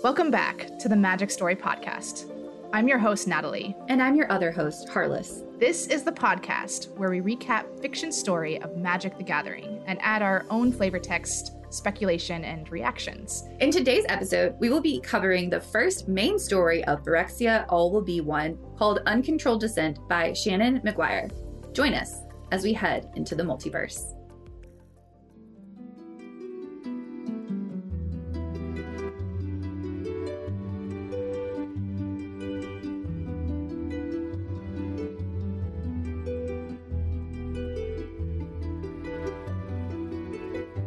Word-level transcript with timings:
Welcome 0.00 0.30
back 0.30 0.78
to 0.78 0.88
the 0.88 0.94
Magic 0.94 1.28
Story 1.28 1.56
Podcast. 1.56 2.30
I'm 2.72 2.86
your 2.86 2.98
host, 2.98 3.26
Natalie. 3.26 3.74
And 3.88 4.00
I'm 4.00 4.14
your 4.14 4.30
other 4.30 4.52
host, 4.52 4.88
Harless. 4.88 5.42
This 5.58 5.88
is 5.88 6.04
the 6.04 6.12
podcast 6.12 6.96
where 6.96 7.10
we 7.10 7.20
recap 7.20 7.80
fiction 7.80 8.12
story 8.12 8.62
of 8.62 8.76
Magic 8.76 9.18
the 9.18 9.24
Gathering 9.24 9.82
and 9.86 9.98
add 10.00 10.22
our 10.22 10.46
own 10.50 10.70
flavor 10.70 11.00
text, 11.00 11.54
speculation, 11.70 12.44
and 12.44 12.70
reactions. 12.70 13.48
In 13.58 13.72
today's 13.72 14.04
episode, 14.08 14.54
we 14.60 14.70
will 14.70 14.80
be 14.80 15.00
covering 15.00 15.50
the 15.50 15.60
first 15.60 16.06
main 16.06 16.38
story 16.38 16.84
of 16.84 17.02
Phyrexia 17.02 17.66
All 17.68 17.90
Will 17.90 18.02
Be 18.02 18.20
One 18.20 18.56
called 18.76 19.00
Uncontrolled 19.06 19.60
Descent 19.60 19.98
by 20.08 20.30
Seanan 20.30 20.80
McGuire. 20.84 21.32
Join 21.74 21.94
us 21.94 22.20
as 22.52 22.62
we 22.62 22.72
head 22.72 23.10
into 23.16 23.34
the 23.34 23.42
multiverse. 23.42 24.14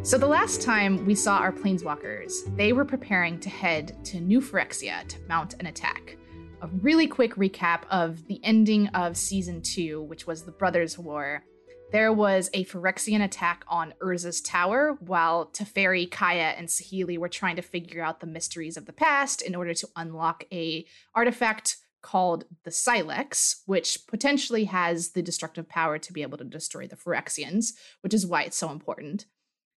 So, 0.03 0.17
the 0.17 0.25
last 0.25 0.63
time 0.63 1.05
we 1.05 1.13
saw 1.13 1.37
our 1.37 1.51
planeswalkers, 1.51 2.57
they 2.57 2.73
were 2.73 2.83
preparing 2.83 3.39
to 3.41 3.49
head 3.51 4.03
to 4.05 4.19
New 4.19 4.41
Phyrexia 4.41 5.07
to 5.07 5.19
mount 5.29 5.53
an 5.59 5.67
attack. 5.67 6.17
A 6.63 6.67
really 6.67 7.05
quick 7.05 7.35
recap 7.35 7.83
of 7.91 8.25
the 8.25 8.43
ending 8.43 8.87
of 8.89 9.15
season 9.15 9.61
two, 9.61 10.01
which 10.01 10.25
was 10.25 10.41
the 10.41 10.51
Brothers' 10.51 10.97
War. 10.97 11.43
There 11.91 12.11
was 12.11 12.49
a 12.51 12.65
Phyrexian 12.65 13.23
attack 13.23 13.63
on 13.67 13.93
Urza's 14.01 14.41
tower, 14.41 14.97
while 15.01 15.45
Teferi, 15.45 16.09
Kaya, 16.09 16.55
and 16.57 16.67
Saheeli 16.67 17.19
were 17.19 17.29
trying 17.29 17.57
to 17.57 17.61
figure 17.61 18.03
out 18.03 18.21
the 18.21 18.27
mysteries 18.27 18.77
of 18.77 18.87
the 18.87 18.93
past 18.93 19.43
in 19.43 19.53
order 19.53 19.75
to 19.75 19.87
unlock 19.95 20.45
a 20.51 20.83
artifact 21.13 21.77
called 22.01 22.45
the 22.63 22.71
Sylex, 22.71 23.61
which 23.67 23.99
potentially 24.07 24.63
has 24.63 25.09
the 25.09 25.21
destructive 25.21 25.69
power 25.69 25.99
to 25.99 26.11
be 26.11 26.23
able 26.23 26.39
to 26.39 26.43
destroy 26.43 26.87
the 26.87 26.95
Phyrexians, 26.95 27.73
which 28.01 28.15
is 28.15 28.25
why 28.25 28.41
it's 28.41 28.57
so 28.57 28.71
important 28.71 29.27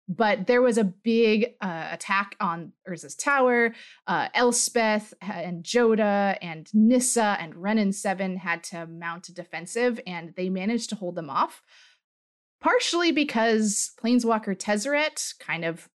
but 0.08 0.46
there 0.46 0.62
was 0.62 0.76
a 0.76 0.84
big 0.84 1.54
uh, 1.60 1.88
attack 1.90 2.36
on 2.40 2.72
Urza's 2.88 3.14
tower. 3.14 3.74
Uh, 4.06 4.28
Elspeth 4.34 5.14
and 5.20 5.64
Jodah 5.64 6.36
and 6.42 6.68
Nissa 6.74 7.36
and 7.40 7.56
Wrenn 7.56 7.78
and 7.78 7.94
Seven 7.94 8.36
had 8.36 8.62
to 8.64 8.86
mount 8.86 9.28
a 9.28 9.34
defensive, 9.34 10.00
and 10.06 10.34
they 10.36 10.48
managed 10.50 10.90
to 10.90 10.96
hold 10.96 11.14
them 11.14 11.30
off. 11.30 11.62
Partially 12.60 13.12
because 13.12 13.92
Planeswalker 14.02 14.56
Tezzeret 14.56 15.38
kind 15.38 15.64
of 15.64 15.88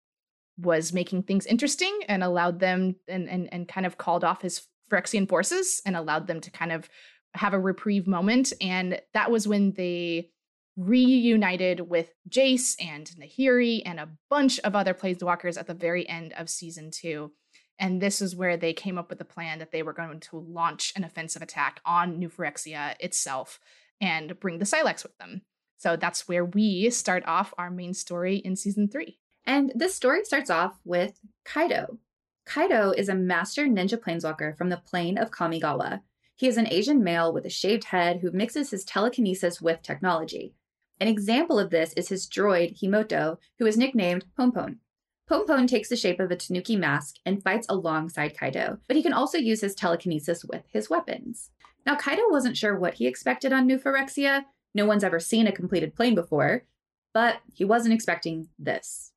was 0.58 0.92
making 0.92 1.22
things 1.22 1.46
interesting 1.46 2.00
and 2.08 2.24
allowed 2.24 2.60
them 2.60 2.96
and 3.08 3.28
and, 3.28 3.52
and 3.52 3.68
kind 3.68 3.86
of 3.86 3.98
called 3.98 4.24
off 4.24 4.42
his 4.42 4.66
Phyrexian 4.90 5.28
forces 5.28 5.82
and 5.84 5.96
allowed 5.96 6.26
them 6.26 6.40
to 6.40 6.50
kind 6.50 6.72
of 6.72 6.88
have 7.34 7.54
a 7.54 7.58
reprieve 7.58 8.06
moment. 8.06 8.52
And 8.60 9.00
that 9.14 9.30
was 9.30 9.46
when 9.46 9.72
they 9.72 10.30
reunited 10.76 11.80
with 11.80 12.10
Jace 12.28 12.76
and 12.80 13.10
Nahiri 13.18 13.82
and 13.84 13.98
a 13.98 14.10
bunch 14.28 14.58
of 14.60 14.74
other 14.74 14.94
planeswalkers 14.94 15.58
at 15.58 15.66
the 15.66 15.74
very 15.74 16.08
end 16.08 16.34
of 16.34 16.50
season 16.50 16.90
two. 16.90 17.32
And 17.78 18.00
this 18.00 18.22
is 18.22 18.36
where 18.36 18.56
they 18.56 18.72
came 18.72 18.98
up 18.98 19.10
with 19.10 19.18
the 19.18 19.24
plan 19.24 19.58
that 19.58 19.70
they 19.70 19.82
were 19.82 19.92
going 19.92 20.20
to 20.20 20.38
launch 20.38 20.92
an 20.96 21.04
offensive 21.04 21.42
attack 21.42 21.80
on 21.84 22.18
New 22.18 22.28
Phyrexia 22.28 22.94
itself 23.00 23.60
and 24.00 24.38
bring 24.40 24.58
the 24.58 24.64
Sylex 24.64 25.02
with 25.02 25.16
them. 25.18 25.42
So 25.78 25.96
that's 25.96 26.26
where 26.26 26.44
we 26.44 26.88
start 26.90 27.24
off 27.26 27.52
our 27.58 27.70
main 27.70 27.94
story 27.94 28.36
in 28.36 28.56
season 28.56 28.88
three. 28.88 29.18
And 29.44 29.72
this 29.74 29.94
story 29.94 30.24
starts 30.24 30.50
off 30.50 30.78
with 30.84 31.20
Kaito. 31.46 31.98
Kaito 32.46 32.96
is 32.96 33.08
a 33.08 33.14
master 33.14 33.66
ninja 33.66 33.98
planeswalker 33.98 34.56
from 34.56 34.70
the 34.70 34.78
plane 34.78 35.18
of 35.18 35.30
Kamigawa. 35.30 36.00
He 36.34 36.48
is 36.48 36.56
an 36.56 36.68
Asian 36.70 37.02
male 37.02 37.32
with 37.32 37.46
a 37.46 37.50
shaved 37.50 37.84
head 37.84 38.20
who 38.20 38.30
mixes 38.30 38.70
his 38.70 38.84
telekinesis 38.84 39.60
with 39.60 39.82
technology. 39.82 40.54
An 40.98 41.08
example 41.08 41.58
of 41.58 41.70
this 41.70 41.92
is 41.92 42.08
his 42.08 42.26
droid, 42.26 42.80
Himoto, 42.80 43.36
who 43.58 43.66
is 43.66 43.76
nicknamed 43.76 44.24
Pompon. 44.36 44.80
Pompon 45.28 45.66
takes 45.66 45.88
the 45.88 45.96
shape 45.96 46.20
of 46.20 46.30
a 46.30 46.36
Tanuki 46.36 46.76
mask 46.76 47.16
and 47.26 47.42
fights 47.42 47.66
alongside 47.68 48.36
Kaito, 48.36 48.78
but 48.86 48.96
he 48.96 49.02
can 49.02 49.12
also 49.12 49.38
use 49.38 49.60
his 49.60 49.74
telekinesis 49.74 50.44
with 50.44 50.62
his 50.72 50.88
weapons. 50.88 51.50
Now, 51.84 51.96
Kaito 51.96 52.30
wasn't 52.30 52.56
sure 52.56 52.78
what 52.78 52.94
he 52.94 53.06
expected 53.06 53.52
on 53.52 53.66
New 53.66 53.78
Phyrexia. 53.78 54.44
No 54.74 54.86
one's 54.86 55.04
ever 55.04 55.20
seen 55.20 55.46
a 55.46 55.52
completed 55.52 55.94
plane 55.94 56.14
before, 56.14 56.64
but 57.12 57.40
he 57.52 57.64
wasn't 57.64 57.94
expecting 57.94 58.48
this. 58.58 59.12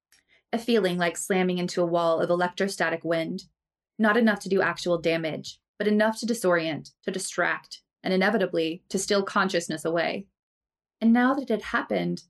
A 0.52 0.58
feeling 0.58 0.98
like 0.98 1.16
slamming 1.16 1.60
into 1.60 1.82
a 1.82 1.86
wall 1.86 2.20
of 2.20 2.30
electrostatic 2.30 3.04
wind. 3.04 3.44
Not 3.98 4.18
enough 4.18 4.40
to 4.42 4.50
do 4.50 4.62
actual 4.62 4.98
damage, 4.98 5.60
but 5.78 5.88
enough 5.88 6.20
to 6.20 6.26
disorient, 6.26 6.92
to 7.04 7.12
distract, 7.12 7.82
and 8.04 8.14
inevitably 8.14 8.84
to 8.90 8.98
steal 8.98 9.24
consciousness 9.24 9.86
away. 9.86 10.26
And 11.02 11.14
now 11.14 11.34
that 11.34 11.44
it 11.44 11.50
had 11.50 11.62
happened, 11.62 12.24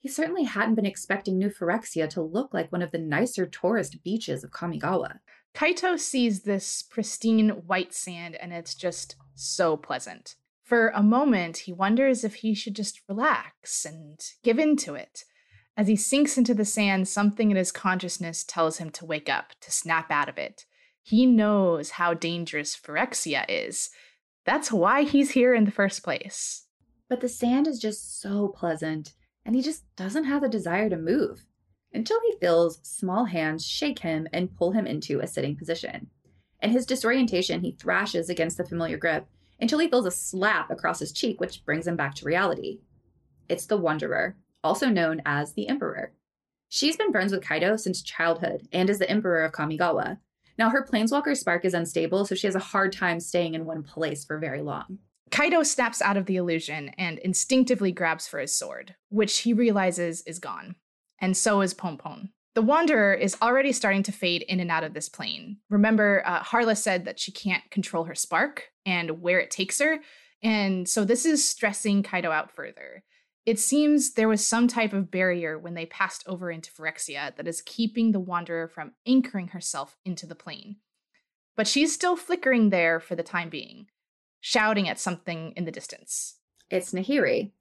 he 0.00 0.08
certainly 0.08 0.44
hadn't 0.44 0.74
been 0.74 0.86
expecting 0.86 1.38
New 1.38 1.48
Phyrexia 1.48 2.08
to 2.10 2.22
look 2.22 2.52
like 2.52 2.70
one 2.70 2.82
of 2.82 2.90
the 2.90 2.98
nicer 2.98 3.46
tourist 3.46 4.02
beaches 4.02 4.44
of 4.44 4.50
Kamigawa. 4.50 5.20
Kaito 5.54 5.98
sees 5.98 6.42
this 6.42 6.82
pristine 6.82 7.50
white 7.50 7.94
sand 7.94 8.36
and 8.36 8.52
it's 8.52 8.74
just 8.74 9.16
so 9.34 9.76
pleasant. 9.76 10.34
For 10.62 10.88
a 10.88 11.02
moment, 11.02 11.58
he 11.58 11.72
wonders 11.72 12.24
if 12.24 12.36
he 12.36 12.54
should 12.54 12.74
just 12.74 13.02
relax 13.08 13.84
and 13.84 14.18
give 14.42 14.58
in 14.58 14.76
to 14.78 14.94
it. 14.94 15.24
As 15.76 15.88
he 15.88 15.96
sinks 15.96 16.38
into 16.38 16.54
the 16.54 16.64
sand, 16.64 17.08
something 17.08 17.50
in 17.50 17.56
his 17.56 17.72
consciousness 17.72 18.44
tells 18.44 18.78
him 18.78 18.90
to 18.90 19.04
wake 19.04 19.28
up, 19.28 19.52
to 19.60 19.70
snap 19.70 20.10
out 20.10 20.28
of 20.28 20.38
it. 20.38 20.64
He 21.02 21.26
knows 21.26 21.90
how 21.90 22.14
dangerous 22.14 22.76
Phyrexia 22.76 23.44
is. 23.48 23.90
That's 24.44 24.72
why 24.72 25.02
he's 25.02 25.32
here 25.32 25.54
in 25.54 25.64
the 25.64 25.70
first 25.70 26.02
place. 26.02 26.63
But 27.14 27.20
the 27.20 27.28
sand 27.28 27.68
is 27.68 27.78
just 27.78 28.20
so 28.20 28.48
pleasant, 28.48 29.12
and 29.46 29.54
he 29.54 29.62
just 29.62 29.84
doesn't 29.94 30.24
have 30.24 30.42
the 30.42 30.48
desire 30.48 30.90
to 30.90 30.96
move 30.96 31.46
until 31.92 32.18
he 32.26 32.36
feels 32.40 32.80
small 32.82 33.26
hands 33.26 33.64
shake 33.64 34.00
him 34.00 34.26
and 34.32 34.56
pull 34.56 34.72
him 34.72 34.84
into 34.84 35.20
a 35.20 35.28
sitting 35.28 35.54
position. 35.54 36.10
In 36.60 36.70
his 36.70 36.84
disorientation, 36.84 37.60
he 37.60 37.70
thrashes 37.70 38.28
against 38.28 38.56
the 38.56 38.64
familiar 38.64 38.96
grip 38.96 39.28
until 39.60 39.78
he 39.78 39.86
feels 39.86 40.06
a 40.06 40.10
slap 40.10 40.72
across 40.72 40.98
his 40.98 41.12
cheek, 41.12 41.40
which 41.40 41.64
brings 41.64 41.86
him 41.86 41.94
back 41.94 42.16
to 42.16 42.24
reality. 42.24 42.80
It's 43.48 43.66
the 43.66 43.76
Wanderer, 43.76 44.34
also 44.64 44.88
known 44.88 45.22
as 45.24 45.52
the 45.52 45.68
Emperor. 45.68 46.14
She's 46.68 46.96
been 46.96 47.12
friends 47.12 47.30
with 47.30 47.44
Kaito 47.44 47.78
since 47.78 48.02
childhood 48.02 48.66
and 48.72 48.90
is 48.90 48.98
the 48.98 49.08
Emperor 49.08 49.44
of 49.44 49.52
Kamigawa. 49.52 50.18
Now, 50.58 50.70
her 50.70 50.84
planeswalker 50.84 51.36
spark 51.36 51.64
is 51.64 51.74
unstable, 51.74 52.24
so 52.24 52.34
she 52.34 52.48
has 52.48 52.56
a 52.56 52.70
hard 52.74 52.92
time 52.92 53.20
staying 53.20 53.54
in 53.54 53.66
one 53.66 53.84
place 53.84 54.24
for 54.24 54.36
very 54.40 54.62
long. 54.62 54.98
Kaito 55.30 55.64
snaps 55.64 56.00
out 56.00 56.16
of 56.16 56.26
the 56.26 56.36
illusion 56.36 56.90
and 56.98 57.18
instinctively 57.18 57.92
grabs 57.92 58.28
for 58.28 58.38
his 58.38 58.54
sword, 58.56 58.94
which 59.08 59.38
he 59.38 59.52
realizes 59.52 60.22
is 60.22 60.38
gone. 60.38 60.76
And 61.20 61.36
so 61.36 61.60
is 61.60 61.74
Pompon. 61.74 62.30
The 62.54 62.62
Wanderer 62.62 63.14
is 63.14 63.36
already 63.42 63.72
starting 63.72 64.04
to 64.04 64.12
fade 64.12 64.42
in 64.42 64.60
and 64.60 64.70
out 64.70 64.84
of 64.84 64.94
this 64.94 65.08
plane. 65.08 65.56
Remember, 65.70 66.22
uh, 66.24 66.40
Harless 66.40 66.82
said 66.82 67.04
that 67.04 67.18
she 67.18 67.32
can't 67.32 67.68
control 67.70 68.04
her 68.04 68.14
spark 68.14 68.70
and 68.86 69.22
where 69.22 69.40
it 69.40 69.50
takes 69.50 69.80
her. 69.80 69.98
And 70.40 70.88
so 70.88 71.04
this 71.04 71.26
is 71.26 71.48
stressing 71.48 72.04
Kaito 72.04 72.30
out 72.30 72.52
further. 72.52 73.02
It 73.44 73.58
seems 73.58 74.12
there 74.12 74.28
was 74.28 74.46
some 74.46 74.68
type 74.68 74.92
of 74.92 75.10
barrier 75.10 75.58
when 75.58 75.74
they 75.74 75.86
passed 75.86 76.22
over 76.26 76.50
into 76.50 76.70
Phyrexia 76.70 77.34
that 77.36 77.48
is 77.48 77.60
keeping 77.60 78.12
the 78.12 78.20
Wanderer 78.20 78.68
from 78.68 78.92
anchoring 79.04 79.48
herself 79.48 79.96
into 80.04 80.26
the 80.26 80.36
plane. 80.36 80.76
But 81.56 81.66
she's 81.66 81.92
still 81.92 82.16
flickering 82.16 82.70
there 82.70 83.00
for 83.00 83.16
the 83.16 83.22
time 83.22 83.48
being 83.48 83.86
shouting 84.46 84.86
at 84.86 85.00
something 85.00 85.54
in 85.56 85.64
the 85.64 85.72
distance. 85.72 86.34
It's 86.68 86.92
Nahiri. 86.92 87.52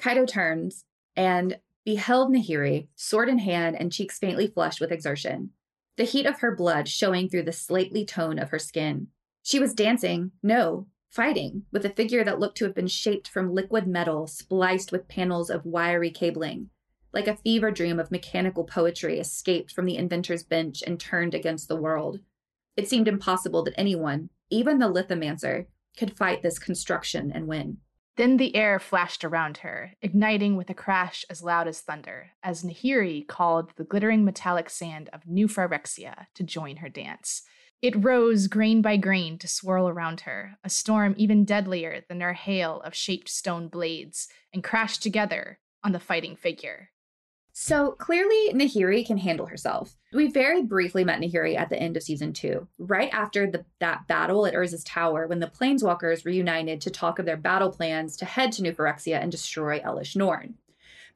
Kaito 0.00 0.24
turns 0.24 0.84
and 1.16 1.58
beheld 1.84 2.30
Nahiri, 2.30 2.86
sword 2.94 3.28
in 3.28 3.40
hand 3.40 3.74
and 3.76 3.90
cheeks 3.90 4.20
faintly 4.20 4.46
flushed 4.46 4.80
with 4.80 4.92
exertion, 4.92 5.50
the 5.96 6.04
heat 6.04 6.26
of 6.26 6.38
her 6.38 6.54
blood 6.54 6.86
showing 6.86 7.28
through 7.28 7.42
the 7.42 7.52
slightly 7.52 8.04
tone 8.04 8.38
of 8.38 8.50
her 8.50 8.58
skin. 8.60 9.08
She 9.42 9.58
was 9.58 9.74
dancing, 9.74 10.30
no, 10.40 10.86
fighting, 11.10 11.64
with 11.72 11.84
a 11.84 11.90
figure 11.90 12.22
that 12.22 12.38
looked 12.38 12.58
to 12.58 12.66
have 12.66 12.74
been 12.74 12.86
shaped 12.86 13.26
from 13.26 13.52
liquid 13.52 13.88
metal 13.88 14.28
spliced 14.28 14.92
with 14.92 15.08
panels 15.08 15.50
of 15.50 15.66
wiry 15.66 16.12
cabling, 16.12 16.70
like 17.12 17.26
a 17.26 17.34
fever 17.38 17.72
dream 17.72 17.98
of 17.98 18.12
mechanical 18.12 18.62
poetry 18.62 19.18
escaped 19.18 19.72
from 19.72 19.86
the 19.86 19.96
inventor's 19.96 20.44
bench 20.44 20.84
and 20.86 21.00
turned 21.00 21.34
against 21.34 21.66
the 21.66 21.74
world. 21.74 22.20
It 22.76 22.88
seemed 22.88 23.08
impossible 23.08 23.64
that 23.64 23.74
anyone, 23.76 24.30
even 24.50 24.78
the 24.78 24.86
lithomancer, 24.86 25.66
could 25.98 26.16
fight 26.16 26.42
this 26.42 26.58
construction 26.58 27.32
and 27.34 27.48
win. 27.48 27.78
Then 28.16 28.36
the 28.36 28.56
air 28.56 28.78
flashed 28.78 29.24
around 29.24 29.58
her, 29.58 29.92
igniting 30.02 30.56
with 30.56 30.70
a 30.70 30.74
crash 30.74 31.24
as 31.30 31.42
loud 31.42 31.68
as 31.68 31.80
thunder, 31.80 32.30
as 32.42 32.64
Nahiri 32.64 33.26
called 33.26 33.70
the 33.76 33.84
glittering 33.84 34.24
metallic 34.24 34.70
sand 34.70 35.08
of 35.12 35.26
New 35.26 35.46
Phyrexia 35.46 36.26
to 36.34 36.42
join 36.42 36.78
her 36.78 36.88
dance. 36.88 37.42
It 37.80 38.02
rose 38.02 38.48
grain 38.48 38.82
by 38.82 38.96
grain 38.96 39.38
to 39.38 39.46
swirl 39.46 39.88
around 39.88 40.22
her, 40.22 40.58
a 40.64 40.68
storm 40.68 41.14
even 41.16 41.44
deadlier 41.44 42.02
than 42.08 42.20
her 42.20 42.32
hail 42.32 42.80
of 42.80 42.92
shaped 42.92 43.28
stone 43.28 43.68
blades, 43.68 44.26
and 44.52 44.64
crashed 44.64 45.00
together 45.00 45.60
on 45.84 45.92
the 45.92 46.00
fighting 46.00 46.34
figure. 46.34 46.90
So 47.60 47.90
clearly, 47.90 48.52
Nahiri 48.54 49.04
can 49.04 49.18
handle 49.18 49.46
herself. 49.46 49.96
We 50.12 50.30
very 50.30 50.62
briefly 50.62 51.02
met 51.02 51.20
Nahiri 51.20 51.56
at 51.56 51.68
the 51.70 51.76
end 51.76 51.96
of 51.96 52.04
season 52.04 52.32
two, 52.32 52.68
right 52.78 53.12
after 53.12 53.50
the, 53.50 53.64
that 53.80 54.06
battle 54.06 54.46
at 54.46 54.54
Urza's 54.54 54.84
Tower 54.84 55.26
when 55.26 55.40
the 55.40 55.48
Planeswalkers 55.48 56.24
reunited 56.24 56.80
to 56.82 56.90
talk 56.90 57.18
of 57.18 57.26
their 57.26 57.36
battle 57.36 57.72
plans 57.72 58.16
to 58.18 58.24
head 58.24 58.52
to 58.52 58.62
New 58.62 58.72
Phyrexia 58.72 59.20
and 59.20 59.32
destroy 59.32 59.80
Elish 59.80 60.14
Norn. 60.14 60.54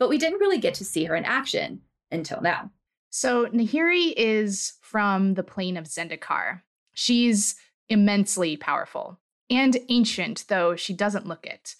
But 0.00 0.08
we 0.08 0.18
didn't 0.18 0.40
really 0.40 0.58
get 0.58 0.74
to 0.74 0.84
see 0.84 1.04
her 1.04 1.14
in 1.14 1.24
action 1.24 1.82
until 2.10 2.40
now. 2.40 2.72
So 3.10 3.46
Nahiri 3.46 4.12
is 4.16 4.72
from 4.80 5.34
the 5.34 5.44
plane 5.44 5.76
of 5.76 5.84
Zendikar. 5.84 6.62
She's 6.92 7.54
immensely 7.88 8.56
powerful 8.56 9.20
and 9.48 9.76
ancient, 9.90 10.46
though 10.48 10.74
she 10.74 10.92
doesn't 10.92 11.28
look 11.28 11.46
it. 11.46 11.76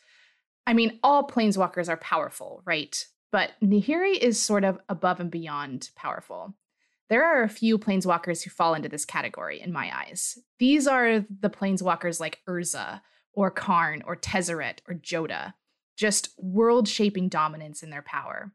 I 0.68 0.72
mean, 0.72 1.00
all 1.02 1.26
planeswalkers 1.26 1.88
are 1.88 1.96
powerful, 1.96 2.62
right? 2.64 3.04
But 3.32 3.52
Nahiri 3.62 4.19
is 4.19 4.40
sort 4.40 4.62
of 4.62 4.79
above 4.88 5.19
and 5.19 5.31
beyond 5.31 5.90
powerful. 5.96 6.55
There 7.08 7.25
are 7.25 7.43
a 7.43 7.49
few 7.49 7.79
planeswalkers 7.79 8.43
who 8.43 8.50
fall 8.50 8.75
into 8.75 8.88
this 8.88 9.05
category 9.05 9.61
in 9.61 9.73
my 9.73 9.90
eyes. 9.94 10.38
These 10.58 10.87
are 10.87 11.20
the 11.20 11.50
planeswalkers 11.50 12.20
like 12.20 12.40
Urza, 12.49 13.00
or 13.32 13.50
Karn, 13.50 14.02
or 14.06 14.17
Tezzeret, 14.17 14.79
or 14.87 14.94
Jodah, 14.94 15.55
just 15.96 16.31
world 16.38 16.87
shaping 16.87 17.29
dominance 17.29 17.82
in 17.82 17.90
their 17.90 18.02
power. 18.02 18.52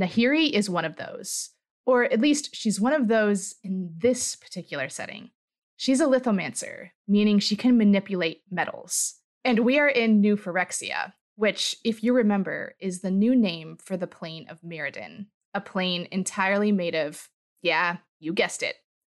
Nahiri 0.00 0.50
is 0.50 0.70
one 0.70 0.84
of 0.84 0.96
those, 0.96 1.50
or 1.84 2.04
at 2.04 2.20
least 2.20 2.54
she's 2.54 2.80
one 2.80 2.92
of 2.92 3.08
those 3.08 3.56
in 3.62 3.92
this 3.98 4.36
particular 4.36 4.88
setting. 4.88 5.30
She's 5.76 6.00
a 6.00 6.06
lithomancer, 6.06 6.90
meaning 7.08 7.38
she 7.38 7.56
can 7.56 7.76
manipulate 7.76 8.42
metals. 8.50 9.16
And 9.44 9.60
we 9.60 9.78
are 9.78 9.88
in 9.88 10.20
New 10.20 10.36
Phyrexia, 10.36 11.12
which, 11.36 11.76
if 11.84 12.02
you 12.02 12.12
remember, 12.14 12.74
is 12.80 13.00
the 13.00 13.10
new 13.10 13.34
name 13.34 13.76
for 13.80 13.96
the 13.96 14.06
plane 14.06 14.46
of 14.48 14.60
Mirrodin, 14.62 15.26
a 15.52 15.60
plane 15.60 16.08
entirely 16.10 16.72
made 16.72 16.94
of, 16.94 17.28
yeah, 17.62 17.98
you 18.20 18.32
guessed 18.32 18.62
it, 18.62 18.76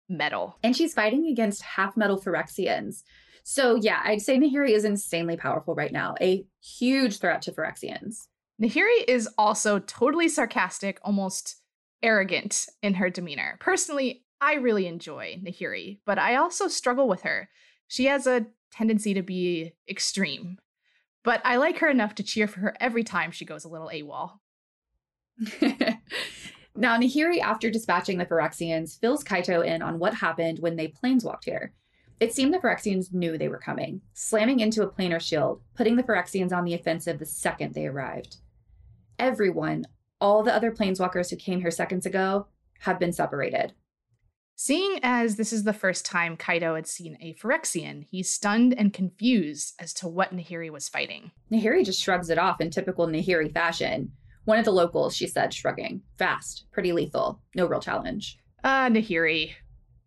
metal. 0.10 0.58
And 0.64 0.76
she's 0.76 0.94
fighting 0.94 1.28
against 1.28 1.62
half 1.62 1.98
metal 1.98 2.20
Phyrexians. 2.20 3.04
So, 3.44 3.76
yeah, 3.76 4.02
I'd 4.04 4.22
say 4.22 4.38
Nahiri 4.38 4.72
is 4.72 4.86
insanely 4.86 5.38
powerful 5.38 5.76
right 5.76 5.92
now, 5.92 6.16
a 6.20 6.46
huge 6.62 7.20
threat 7.20 7.44
to 7.44 7.52
Phyrexians. 7.52 8.28
Nahiri 8.62 9.04
is 9.08 9.30
also 9.38 9.80
totally 9.80 10.30
sarcastic, 10.30 11.00
almost 11.04 11.58
arrogant 12.02 12.68
in 12.82 12.96
her 12.96 13.10
demeanor. 13.10 13.58
Personally, 13.60 14.24
I 14.42 14.56
really 14.56 14.88
enjoy 14.88 15.40
Nahiri, 15.44 16.00
but 16.06 16.18
I 16.18 16.36
also 16.36 16.68
struggle 16.68 17.08
with 17.08 17.22
her. 17.22 17.50
She 17.88 18.06
has 18.06 18.26
a 18.26 18.48
tendency 18.72 19.14
to 19.14 19.22
be 19.22 19.74
extreme, 19.90 20.58
but 21.26 21.42
I 21.44 21.58
like 21.58 21.80
her 21.80 21.90
enough 21.90 22.16
to 22.16 22.24
cheer 22.24 22.48
for 22.48 22.62
her 22.62 22.78
every 22.80 23.04
time 23.04 23.32
she 23.32 23.44
goes 23.46 23.66
a 23.66 23.68
little 23.68 23.90
AWOL. 23.90 24.40
now, 26.76 26.98
Nahiri, 26.98 27.42
after 27.42 27.70
dispatching 27.70 28.20
the 28.20 28.26
Phyrexians, 28.26 29.00
fills 29.00 29.24
Kaito 29.24 29.66
in 29.66 29.82
on 29.82 30.00
what 30.00 30.14
happened 30.14 30.60
when 30.60 30.76
they 30.76 30.88
planeswalked 30.88 31.44
here. 31.44 31.74
It 32.20 32.34
seemed 32.34 32.54
the 32.54 32.60
Phyrexians 32.60 33.12
knew 33.12 33.38
they 33.38 33.50
were 33.50 33.58
coming, 33.58 34.02
slamming 34.14 34.62
into 34.62 34.84
a 34.84 34.90
planar 34.90 35.20
shield, 35.20 35.62
putting 35.76 35.98
the 35.98 36.04
Phyrexians 36.04 36.54
on 36.54 36.64
the 36.64 36.76
offensive 36.76 37.20
the 37.20 37.26
second 37.26 37.74
they 37.74 37.88
arrived. 37.88 38.38
Everyone, 39.20 39.86
all 40.22 40.44
the 40.44 40.54
other 40.56 40.72
planeswalkers 40.72 41.30
who 41.30 41.36
came 41.36 41.60
here 41.60 41.72
seconds 41.72 42.06
ago, 42.06 42.48
have 42.80 43.00
been 43.00 43.12
separated. 43.12 43.74
Seeing 44.58 45.00
as 45.04 45.36
this 45.36 45.52
is 45.52 45.64
the 45.66 45.74
first 45.74 46.06
time 46.06 46.38
Kaito 46.38 46.76
had 46.76 46.88
seen 46.88 47.18
a 47.20 47.34
Phyrexian, 47.34 48.06
he's 48.10 48.32
stunned 48.32 48.74
and 48.78 48.94
confused 48.94 49.74
as 49.80 49.94
to 49.96 50.08
what 50.08 50.34
Nahiri 50.34 50.70
was 50.70 50.88
fighting. 50.88 51.32
Nahiri 51.52 51.84
just 51.84 52.02
shrugs 52.02 52.30
it 52.30 52.38
off 52.38 52.62
in 52.62 52.70
typical 52.70 53.06
Nahiri 53.06 53.54
fashion. 53.54 54.14
One 54.46 54.58
of 54.58 54.64
the 54.66 54.72
locals, 54.72 55.16
she 55.16 55.28
said, 55.28 55.54
shrugging. 55.54 56.04
Fast, 56.18 56.66
pretty 56.72 56.94
lethal, 56.94 57.42
no 57.54 57.66
real 57.66 57.82
challenge. 57.82 58.38
Uh, 58.64 58.88
Nahiri. 58.88 59.52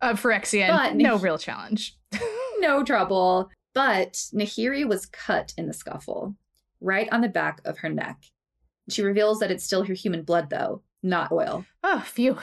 A 0.00 0.14
Phyrexian, 0.14 0.68
but 0.68 0.94
no 0.94 1.16
Nah- 1.16 1.22
real 1.22 1.38
challenge. 1.38 1.96
no 2.58 2.82
trouble. 2.82 3.50
But 3.74 4.14
Nahiri 4.32 4.88
was 4.88 5.06
cut 5.06 5.52
in 5.58 5.66
the 5.66 5.74
scuffle, 5.74 6.36
right 6.80 7.08
on 7.12 7.20
the 7.20 7.28
back 7.28 7.60
of 7.66 7.78
her 7.78 7.88
neck. 7.90 8.16
She 8.88 9.02
reveals 9.02 9.40
that 9.40 9.50
it's 9.50 9.64
still 9.64 9.84
her 9.84 9.92
human 9.94 10.22
blood, 10.22 10.48
though, 10.48 10.82
not 11.02 11.30
oil. 11.32 11.66
Oh, 11.84 12.00
phew. 12.06 12.38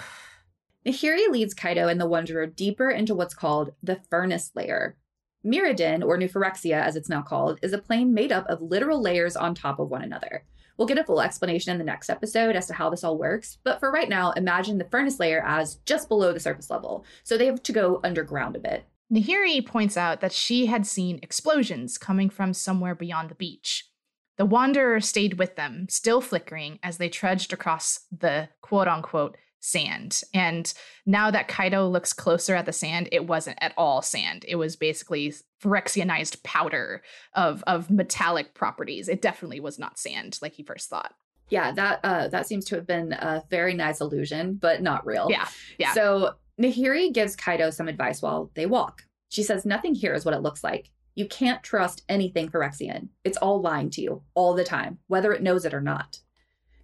Nahiri 0.86 1.28
leads 1.30 1.56
Kaito 1.56 1.90
and 1.90 2.00
the 2.00 2.06
Wanderer 2.06 2.46
deeper 2.46 2.92
into 2.92 3.16
what's 3.16 3.34
called 3.34 3.74
the 3.82 4.00
Furnace 4.12 4.52
Layer. 4.54 4.96
Mirrodin, 5.44 6.04
or 6.04 6.16
New 6.16 6.30
Phyrexia 6.30 6.80
as 6.80 6.96
it's 6.96 7.10
now 7.10 7.24
called, 7.24 7.60
is 7.64 7.74
a 7.74 7.80
plane 7.80 8.14
made 8.14 8.32
up 8.32 8.46
of 8.48 8.62
literal 8.62 9.02
layers 9.02 9.36
on 9.36 9.56
top 9.56 9.80
of 9.80 9.90
one 9.90 10.04
another. 10.04 10.46
We'll 10.78 10.88
get 10.88 11.00
a 11.00 11.04
full 11.04 11.22
explanation 11.22 11.72
in 11.72 11.80
the 11.80 11.84
next 11.84 12.10
episode 12.10 12.56
as 12.56 12.68
to 12.68 12.74
how 12.74 12.92
this 12.92 13.04
all 13.04 13.18
works, 13.18 13.58
but 13.64 13.80
for 13.80 13.92
right 13.92 14.10
now, 14.10 14.32
imagine 14.34 14.78
the 14.78 14.88
furnace 14.92 15.20
layer 15.20 15.44
as 15.44 15.76
just 15.86 16.08
below 16.08 16.34
the 16.34 16.40
surface 16.40 16.70
level, 16.70 17.04
so 17.24 17.36
they 17.36 17.48
have 17.48 17.64
to 17.64 17.72
go 17.72 18.00
underground 18.04 18.56
a 18.56 18.60
bit. 18.60 18.86
Nahiri 19.12 19.66
points 19.66 19.98
out 19.98 20.22
that 20.22 20.34
she 20.34 20.68
had 20.68 20.86
seen 20.86 21.20
explosions 21.24 21.98
coming 21.98 22.30
from 22.30 22.54
somewhere 22.54 22.94
beyond 22.94 23.30
the 23.30 23.36
beach. 23.36 23.90
The 24.38 24.46
Wanderer 24.46 25.00
stayed 25.00 25.40
with 25.40 25.56
them, 25.56 25.88
still 25.90 26.22
flickering, 26.22 26.78
as 26.84 26.98
they 26.98 27.10
trudged 27.10 27.54
across 27.54 28.02
the 28.12 28.50
quote 28.62 28.88
unquote 28.88 29.38
sand. 29.66 30.22
And 30.34 30.72
now 31.06 31.32
that 31.32 31.48
Kaito 31.48 31.92
looks 31.92 32.14
closer 32.14 32.56
at 32.56 32.66
the 32.66 32.74
sand, 32.74 33.10
it 33.12 33.26
wasn't 33.26 33.58
at 33.62 33.74
all 33.78 34.02
sand. 34.02 34.46
It 34.48 34.58
was 34.58 34.76
basically 34.76 35.34
Phyrexianized 35.62 36.44
powder 36.44 37.02
of 37.34 37.64
of 37.66 37.90
metallic 37.90 38.54
properties. 38.54 39.10
It 39.10 39.22
definitely 39.22 39.60
was 39.60 39.80
not 39.80 39.98
sand 39.98 40.38
like 40.42 40.54
he 40.54 40.64
first 40.64 40.90
thought. 40.90 41.16
Yeah, 41.50 41.72
that 41.72 42.00
uh 42.04 42.28
that 42.28 42.48
seems 42.48 42.66
to 42.66 42.76
have 42.76 42.86
been 42.86 43.14
a 43.14 43.44
very 43.50 43.74
nice 43.74 44.02
illusion, 44.02 44.56
but 44.56 44.82
not 44.82 45.06
real. 45.06 45.28
Yeah. 45.30 45.48
Yeah. 45.80 45.94
So 45.94 46.36
Nahiri 46.62 47.12
gives 47.12 47.36
Kaito 47.36 47.74
some 47.74 47.88
advice 47.88 48.22
while 48.22 48.52
they 48.54 48.68
walk. 48.68 49.04
She 49.30 49.44
says 49.44 49.66
nothing 49.66 49.96
here 49.96 50.14
is 50.14 50.26
what 50.26 50.36
it 50.36 50.42
looks 50.42 50.64
like. 50.64 50.92
You 51.16 51.28
can't 51.28 51.64
trust 51.64 52.04
anything 52.08 52.50
Phyrexian. 52.50 53.10
It's 53.24 53.38
all 53.38 53.62
lying 53.62 53.90
to 53.92 54.02
you 54.02 54.22
all 54.36 54.54
the 54.54 54.64
time, 54.64 55.00
whether 55.08 55.34
it 55.34 55.42
knows 55.42 55.66
it 55.66 55.74
or 55.74 55.82
not. 55.82 56.20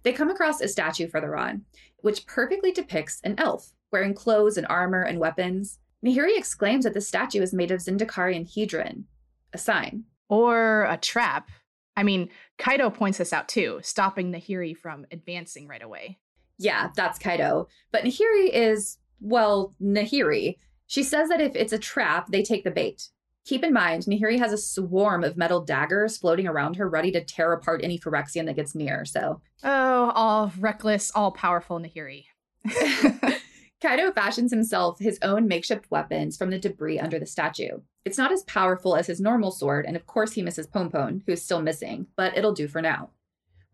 They 0.02 0.12
come 0.12 0.30
across 0.30 0.60
a 0.60 0.68
statue 0.68 1.08
further 1.08 1.36
on, 1.36 1.64
which 2.02 2.26
perfectly 2.26 2.70
depicts 2.70 3.20
an 3.24 3.34
elf 3.38 3.72
wearing 3.90 4.14
clothes 4.14 4.56
and 4.56 4.66
armor 4.68 5.02
and 5.02 5.18
weapons. 5.18 5.78
Nahiri 6.04 6.36
exclaims 6.36 6.84
that 6.84 6.94
the 6.94 7.00
statue 7.00 7.42
is 7.42 7.52
made 7.54 7.70
of 7.70 7.80
Zendikarian 7.80 8.46
hedron, 8.46 9.04
a 9.52 9.58
sign. 9.58 10.04
Or 10.28 10.84
a 10.84 10.96
trap. 10.96 11.50
I 11.96 12.02
mean, 12.02 12.30
Kaito 12.58 12.92
points 12.92 13.18
this 13.18 13.32
out 13.32 13.48
too, 13.48 13.78
stopping 13.82 14.32
Nahiri 14.32 14.76
from 14.76 15.06
advancing 15.10 15.68
right 15.68 15.82
away. 15.82 16.18
Yeah, 16.58 16.90
that's 16.96 17.18
Kaito. 17.18 17.66
But 17.92 18.04
Nahiri 18.04 18.50
is, 18.52 18.98
well, 19.20 19.74
Nahiri. 19.80 20.56
She 20.86 21.02
says 21.02 21.28
that 21.28 21.40
if 21.40 21.54
it's 21.54 21.72
a 21.72 21.78
trap, 21.78 22.28
they 22.30 22.42
take 22.42 22.64
the 22.64 22.70
bait. 22.70 23.08
Keep 23.44 23.64
in 23.64 23.72
mind, 23.72 24.04
Nahiri 24.04 24.38
has 24.38 24.52
a 24.52 24.58
swarm 24.58 25.24
of 25.24 25.36
metal 25.36 25.60
daggers 25.60 26.16
floating 26.16 26.46
around 26.46 26.76
her, 26.76 26.88
ready 26.88 27.10
to 27.10 27.24
tear 27.24 27.52
apart 27.52 27.80
any 27.82 27.98
Phyrexian 27.98 28.46
that 28.46 28.56
gets 28.56 28.74
near. 28.74 29.04
So, 29.04 29.40
oh, 29.64 30.12
all 30.14 30.52
reckless, 30.58 31.10
all 31.14 31.32
powerful 31.32 31.80
Nahiri. 31.80 32.26
Kaito 33.82 34.14
fashions 34.14 34.52
himself 34.52 35.00
his 35.00 35.18
own 35.22 35.48
makeshift 35.48 35.90
weapons 35.90 36.36
from 36.36 36.50
the 36.50 36.58
debris 36.58 37.00
under 37.00 37.18
the 37.18 37.26
statue. 37.26 37.80
It's 38.04 38.18
not 38.18 38.30
as 38.30 38.44
powerful 38.44 38.94
as 38.94 39.08
his 39.08 39.20
normal 39.20 39.50
sword, 39.50 39.86
and 39.86 39.96
of 39.96 40.06
course 40.06 40.32
he 40.32 40.42
misses 40.42 40.68
Pompon, 40.68 41.24
who's 41.26 41.42
still 41.42 41.60
missing, 41.60 42.06
but 42.16 42.36
it'll 42.36 42.52
do 42.52 42.68
for 42.68 42.80
now. 42.80 43.10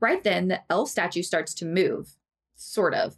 Right 0.00 0.25
then, 0.25 0.48
the 0.48 0.62
elf 0.70 0.88
statue 0.88 1.22
starts 1.22 1.52
to 1.54 1.66
move. 1.66 2.16
Sort 2.56 2.94
of. 2.94 3.16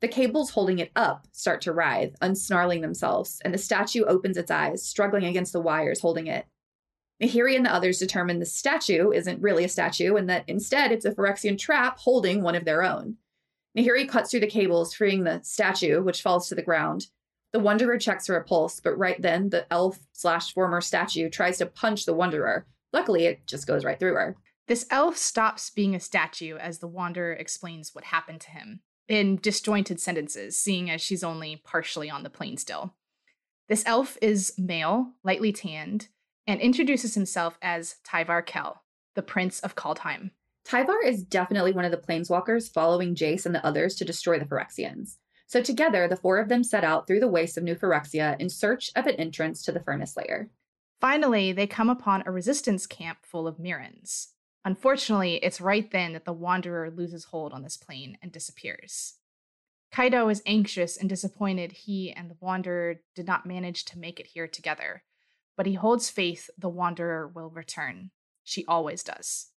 The 0.00 0.08
cables 0.08 0.50
holding 0.50 0.78
it 0.78 0.92
up 0.96 1.26
start 1.32 1.60
to 1.62 1.72
writhe, 1.72 2.16
unsnarling 2.22 2.80
themselves, 2.80 3.40
and 3.44 3.52
the 3.52 3.58
statue 3.58 4.04
opens 4.04 4.38
its 4.38 4.50
eyes, 4.50 4.82
struggling 4.82 5.24
against 5.24 5.52
the 5.52 5.60
wires 5.60 6.00
holding 6.00 6.26
it. 6.26 6.46
Nahiri 7.22 7.54
and 7.54 7.66
the 7.66 7.74
others 7.74 7.98
determine 7.98 8.38
the 8.38 8.46
statue 8.46 9.10
isn't 9.10 9.42
really 9.42 9.64
a 9.64 9.68
statue 9.68 10.16
and 10.16 10.28
that 10.30 10.44
instead 10.46 10.90
it's 10.90 11.04
a 11.04 11.12
Phyrexian 11.12 11.58
trap 11.58 11.98
holding 11.98 12.42
one 12.42 12.54
of 12.54 12.64
their 12.64 12.82
own. 12.82 13.16
Nahiri 13.76 14.08
cuts 14.08 14.30
through 14.30 14.40
the 14.40 14.46
cables, 14.46 14.94
freeing 14.94 15.24
the 15.24 15.40
statue, 15.42 16.02
which 16.02 16.22
falls 16.22 16.48
to 16.48 16.54
the 16.54 16.62
ground. 16.62 17.08
The 17.52 17.60
Wanderer 17.60 17.98
checks 17.98 18.26
for 18.26 18.36
a 18.36 18.44
pulse, 18.44 18.80
but 18.80 18.96
right 18.96 19.20
then 19.20 19.50
the 19.50 19.70
elf 19.70 19.98
slash 20.12 20.54
former 20.54 20.80
statue 20.80 21.28
tries 21.28 21.58
to 21.58 21.66
punch 21.66 22.06
the 22.06 22.14
Wanderer. 22.14 22.66
Luckily, 22.94 23.26
it 23.26 23.46
just 23.46 23.66
goes 23.66 23.84
right 23.84 23.98
through 23.98 24.14
her. 24.14 24.36
This 24.66 24.86
elf 24.90 25.18
stops 25.18 25.68
being 25.68 25.94
a 25.94 26.00
statue 26.00 26.56
as 26.56 26.78
the 26.78 26.88
Wanderer 26.88 27.32
explains 27.32 27.94
what 27.94 28.04
happened 28.04 28.40
to 28.42 28.50
him 28.50 28.80
in 29.10 29.36
disjointed 29.36 30.00
sentences, 30.00 30.56
seeing 30.56 30.88
as 30.88 31.00
she's 31.00 31.24
only 31.24 31.60
partially 31.64 32.08
on 32.08 32.22
the 32.22 32.30
plane 32.30 32.56
still. 32.56 32.94
This 33.68 33.82
elf 33.84 34.16
is 34.22 34.54
male, 34.56 35.12
lightly 35.24 35.52
tanned, 35.52 36.08
and 36.46 36.60
introduces 36.60 37.14
himself 37.14 37.58
as 37.60 37.96
Tyvar 38.06 38.46
Kell, 38.46 38.82
the 39.14 39.22
Prince 39.22 39.60
of 39.60 39.74
Kaldheim. 39.74 40.30
Tyvar 40.66 41.04
is 41.04 41.24
definitely 41.24 41.72
one 41.72 41.84
of 41.84 41.90
the 41.90 41.96
planeswalkers 41.96 42.72
following 42.72 43.14
Jace 43.14 43.46
and 43.46 43.54
the 43.54 43.64
others 43.66 43.96
to 43.96 44.04
destroy 44.04 44.38
the 44.38 44.44
Phyrexians. 44.44 45.16
So 45.46 45.60
together, 45.60 46.06
the 46.06 46.16
four 46.16 46.38
of 46.38 46.48
them 46.48 46.62
set 46.62 46.84
out 46.84 47.06
through 47.06 47.20
the 47.20 47.28
wastes 47.28 47.56
of 47.56 47.64
New 47.64 47.74
Phyrexia 47.74 48.38
in 48.38 48.48
search 48.48 48.92
of 48.94 49.06
an 49.06 49.16
entrance 49.16 49.64
to 49.64 49.72
the 49.72 49.80
furnace 49.80 50.16
layer. 50.16 50.50
Finally, 51.00 51.52
they 51.52 51.66
come 51.66 51.90
upon 51.90 52.22
a 52.24 52.30
resistance 52.30 52.86
camp 52.86 53.18
full 53.22 53.48
of 53.48 53.58
Mirrans. 53.58 54.28
Unfortunately, 54.64 55.36
it's 55.36 55.60
right 55.60 55.90
then 55.90 56.12
that 56.12 56.24
the 56.24 56.32
Wanderer 56.32 56.90
loses 56.90 57.24
hold 57.24 57.52
on 57.52 57.62
this 57.62 57.76
plane 57.76 58.18
and 58.20 58.30
disappears. 58.30 59.14
Kaito 59.92 60.30
is 60.30 60.42
anxious 60.46 60.96
and 60.96 61.08
disappointed 61.08 61.72
he 61.72 62.12
and 62.12 62.30
the 62.30 62.36
Wanderer 62.40 63.00
did 63.14 63.26
not 63.26 63.46
manage 63.46 63.84
to 63.86 63.98
make 63.98 64.20
it 64.20 64.28
here 64.28 64.46
together, 64.46 65.02
but 65.56 65.66
he 65.66 65.74
holds 65.74 66.10
faith 66.10 66.50
the 66.58 66.68
Wanderer 66.68 67.26
will 67.26 67.50
return. 67.50 68.10
She 68.44 68.64
always 68.66 69.02
does. 69.02 69.50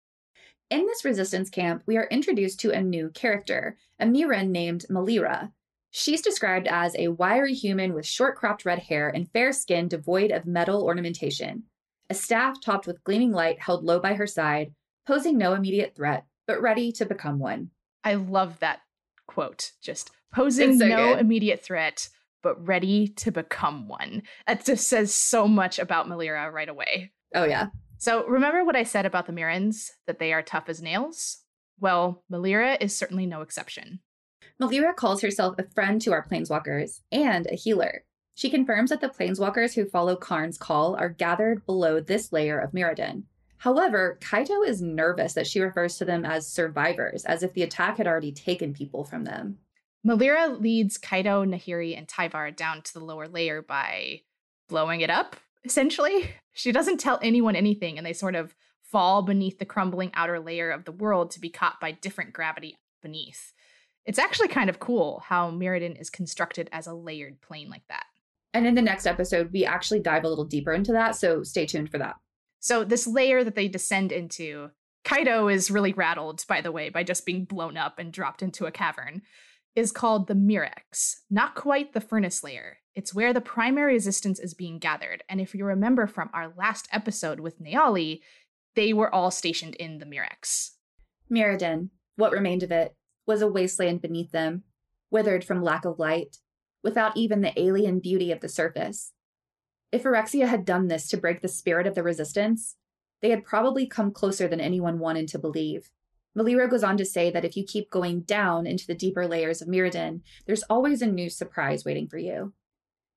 In 0.70 0.88
this 0.88 1.06
resistance 1.06 1.50
camp, 1.50 1.84
we 1.86 1.98
are 1.98 2.08
introduced 2.08 2.60
to 2.62 2.72
a 2.72 2.82
new 2.82 3.10
character, 3.10 3.78
a 4.00 4.06
Mirran 4.06 4.50
named 4.50 4.86
Melira. 4.90 5.52
She's 5.92 6.22
described 6.22 6.68
as 6.68 6.96
a 6.96 7.10
wiry 7.10 7.54
human 7.54 7.94
with 7.94 8.08
short 8.08 8.36
cropped 8.38 8.66
red 8.66 8.80
hair 8.80 9.10
and 9.10 9.30
fair 9.32 9.54
skin 9.54 9.88
devoid 9.88 10.32
of 10.32 10.48
metal 10.48 10.84
ornamentation. 10.84 11.66
A 12.10 12.16
staff 12.16 12.60
topped 12.60 12.88
with 12.88 13.04
gleaming 13.04 13.32
light 13.32 13.60
held 13.60 13.84
low 13.84 14.00
by 14.00 14.16
her 14.16 14.26
side, 14.26 14.74
posing 15.06 15.38
no 15.38 15.54
immediate 15.54 15.96
threat, 15.96 16.26
but 16.48 16.62
ready 16.62 16.92
to 16.94 17.06
become 17.06 17.40
one. 17.40 17.70
I 18.04 18.16
love 18.16 18.60
that 18.60 18.82
quote. 19.28 19.72
Just 19.82 20.12
posing 20.34 20.78
so 20.78 20.88
no 20.88 21.14
good. 21.14 21.20
immediate 21.20 21.64
threat, 21.64 22.10
but 22.42 22.68
ready 22.68 23.08
to 23.08 23.32
become 23.32 23.88
one. 23.88 24.24
That 24.48 24.66
just 24.66 24.88
says 24.88 25.14
so 25.14 25.48
much 25.48 25.80
about 25.80 26.08
Melira 26.08 26.52
right 26.52 26.70
away. 26.70 27.12
Oh, 27.36 27.46
yeah. 27.46 27.68
So 27.98 28.26
remember 28.26 28.66
what 28.66 28.76
I 28.76 28.84
said 28.84 29.06
about 29.06 29.28
the 29.28 29.34
Mirrans, 29.34 29.90
that 30.08 30.20
they 30.20 30.34
are 30.34 30.42
tough 30.42 30.66
as 30.68 30.82
nails? 30.82 31.44
Well, 31.80 32.24
Melira 32.32 32.78
is 32.82 32.98
certainly 32.98 33.26
no 33.26 33.42
exception. 33.42 34.00
Melira 34.62 34.96
calls 34.96 35.22
herself 35.22 35.56
a 35.58 35.70
friend 35.74 36.02
to 36.02 36.12
our 36.12 36.28
planeswalkers 36.28 37.00
and 37.12 37.48
a 37.48 37.56
healer. 37.56 38.04
She 38.36 38.50
confirms 38.50 38.90
that 38.90 39.02
the 39.02 39.10
planeswalkers 39.10 39.74
who 39.76 39.86
follow 39.86 40.16
Karn's 40.16 40.58
call 40.58 40.96
are 40.96 41.10
gathered 41.10 41.66
below 41.66 42.00
this 42.00 42.32
layer 42.32 42.60
of 42.60 42.72
Mirrodin. 42.72 43.24
However, 43.64 44.18
Kaito 44.20 44.68
is 44.68 44.82
nervous 44.82 45.32
that 45.36 45.48
she 45.48 45.62
refers 45.62 45.98
to 45.98 46.04
them 46.04 46.26
as 46.26 46.46
survivors, 46.46 47.24
as 47.24 47.44
if 47.44 47.54
the 47.54 47.64
attack 47.64 47.96
had 47.96 48.08
already 48.08 48.34
taken 48.34 48.74
people 48.74 49.06
from 49.06 49.24
them. 49.24 49.60
Melira 50.06 50.60
leads 50.60 50.98
Kaito, 50.98 51.48
Nahiri, 51.48 51.98
and 51.98 52.06
Tyvar 52.06 52.54
down 52.54 52.82
to 52.82 52.94
the 52.94 53.00
lower 53.00 53.30
layer 53.30 53.62
by 53.62 54.20
blowing 54.68 55.00
it 55.00 55.10
up, 55.10 55.38
essentially. 55.64 56.30
She 56.56 56.72
doesn't 56.72 57.00
tell 57.00 57.18
anyone 57.24 57.56
anything, 57.56 57.98
and 57.98 58.06
they 58.06 58.14
sort 58.14 58.36
of 58.36 58.54
fall 58.84 59.24
beneath 59.24 59.58
the 59.58 59.66
crumbling 59.66 60.12
outer 60.14 60.40
layer 60.40 60.70
of 60.70 60.86
the 60.86 60.92
world 60.92 61.32
to 61.32 61.40
be 61.40 61.50
caught 61.50 61.80
by 61.80 61.92
different 61.92 62.32
gravity 62.32 62.78
beneath. 63.02 63.54
It's 64.06 64.20
actually 64.20 64.50
kind 64.50 64.70
of 64.70 64.80
cool 64.80 65.24
how 65.26 65.50
Mirrodin 65.50 66.00
is 66.00 66.12
constructed 66.12 66.70
as 66.72 66.86
a 66.86 66.94
layered 66.94 67.42
plane 67.42 67.70
like 67.70 67.88
that. 67.90 68.04
And 68.54 68.68
in 68.68 68.76
the 68.76 68.84
next 68.84 69.08
episode, 69.08 69.52
we 69.52 69.66
actually 69.66 70.02
dive 70.02 70.26
a 70.26 70.30
little 70.30 70.46
deeper 70.46 70.74
into 70.74 70.92
that, 70.92 71.16
so 71.16 71.42
stay 71.42 71.66
tuned 71.66 71.90
for 71.90 71.98
that. 71.98 72.18
So, 72.64 72.86
this 72.86 73.06
layer 73.06 73.44
that 73.44 73.56
they 73.56 73.68
descend 73.68 74.14
into, 74.14 74.70
Kaito 75.04 75.54
is 75.54 75.70
really 75.70 75.92
rattled, 75.92 76.46
by 76.48 76.62
the 76.62 76.72
way, 76.72 76.88
by 76.88 77.04
just 77.04 77.26
being 77.26 77.44
blown 77.44 77.76
up 77.76 78.00
and 78.00 78.10
dropped 78.10 78.42
into 78.42 78.66
a 78.66 78.72
cavern, 78.72 79.22
is 79.76 79.92
called 79.92 80.28
the 80.28 80.34
Mirrex, 80.34 81.16
not 81.30 81.56
quite 81.56 81.92
the 81.92 82.00
furnace 82.00 82.42
layer. 82.42 82.78
It's 82.96 83.14
where 83.14 83.34
the 83.34 83.42
primary 83.42 83.96
resistance 83.96 84.40
is 84.40 84.54
being 84.54 84.80
gathered. 84.80 85.26
And 85.28 85.42
if 85.42 85.54
you 85.54 85.66
remember 85.66 86.08
from 86.08 86.30
our 86.34 86.54
last 86.58 86.88
episode 86.90 87.42
with 87.42 87.62
Naali, 87.62 88.22
they 88.76 88.94
were 88.94 89.14
all 89.14 89.30
stationed 89.30 89.76
in 89.76 89.98
the 89.98 90.06
Mirrex. 90.06 90.70
Mirrodin, 91.30 91.90
what 92.16 92.32
remained 92.32 92.64
of 92.64 92.72
it, 92.72 92.96
was 93.28 93.42
a 93.42 93.48
wasteland 93.52 94.02
beneath 94.02 94.32
them, 94.32 94.64
withered 95.12 95.44
from 95.44 95.62
lack 95.62 95.84
of 95.84 96.00
light, 96.00 96.38
without 96.82 97.18
even 97.18 97.42
the 97.42 97.60
alien 97.60 98.00
beauty 98.00 98.32
of 98.32 98.40
the 98.40 98.48
surface. 98.48 99.12
If 99.94 100.02
Phyrexia 100.02 100.48
had 100.48 100.66
done 100.66 100.88
this 100.88 101.08
to 101.10 101.18
break 101.18 101.42
the 101.42 101.48
spirit 101.48 101.86
of 101.86 101.94
the 101.94 102.02
resistance, 102.02 102.78
they 103.22 103.30
had 103.30 103.46
probably 103.46 103.86
come 103.86 104.12
closer 104.12 104.48
than 104.48 104.60
anyone 104.60 104.98
wanted 104.98 105.28
to 105.28 105.38
believe. 105.38 105.92
Melira 106.36 106.68
goes 106.68 106.84
on 106.84 106.98
to 106.98 107.06
say 107.06 107.30
that 107.30 107.46
if 107.46 107.56
you 107.56 107.64
keep 107.64 107.92
going 107.92 108.22
down 108.22 108.66
into 108.66 108.88
the 108.88 108.96
deeper 108.96 109.28
layers 109.28 109.62
of 109.62 109.68
Mirrodin, 109.68 110.22
there's 110.48 110.64
always 110.64 111.04
a 111.04 111.06
new 111.06 111.30
surprise 111.30 111.86
waiting 111.86 112.08
for 112.08 112.18
you. 112.18 112.54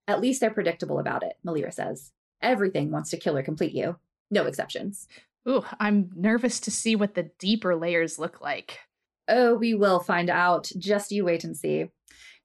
At 0.07 0.21
least 0.21 0.43
they're 0.43 0.51
predictable 0.51 0.99
about 0.99 1.23
it, 1.23 1.39
Melira 1.47 1.73
says. 1.73 2.13
Everything 2.43 2.91
wants 2.91 3.09
to 3.09 3.17
kill 3.17 3.39
or 3.39 3.43
complete 3.43 3.73
you. 3.73 3.97
No 4.31 4.45
exceptions. 4.45 5.09
Ooh, 5.49 5.65
I'm 5.81 6.11
nervous 6.15 6.61
to 6.61 6.71
see 6.71 6.95
what 6.95 7.15
the 7.15 7.31
deeper 7.39 7.75
layers 7.75 8.19
look 8.19 8.43
like. 8.43 8.81
Oh, 9.29 9.55
we 9.55 9.73
will 9.73 10.01
find 10.01 10.29
out. 10.29 10.71
Just 10.77 11.11
you 11.11 11.25
wait 11.25 11.43
and 11.43 11.57
see. 11.57 11.87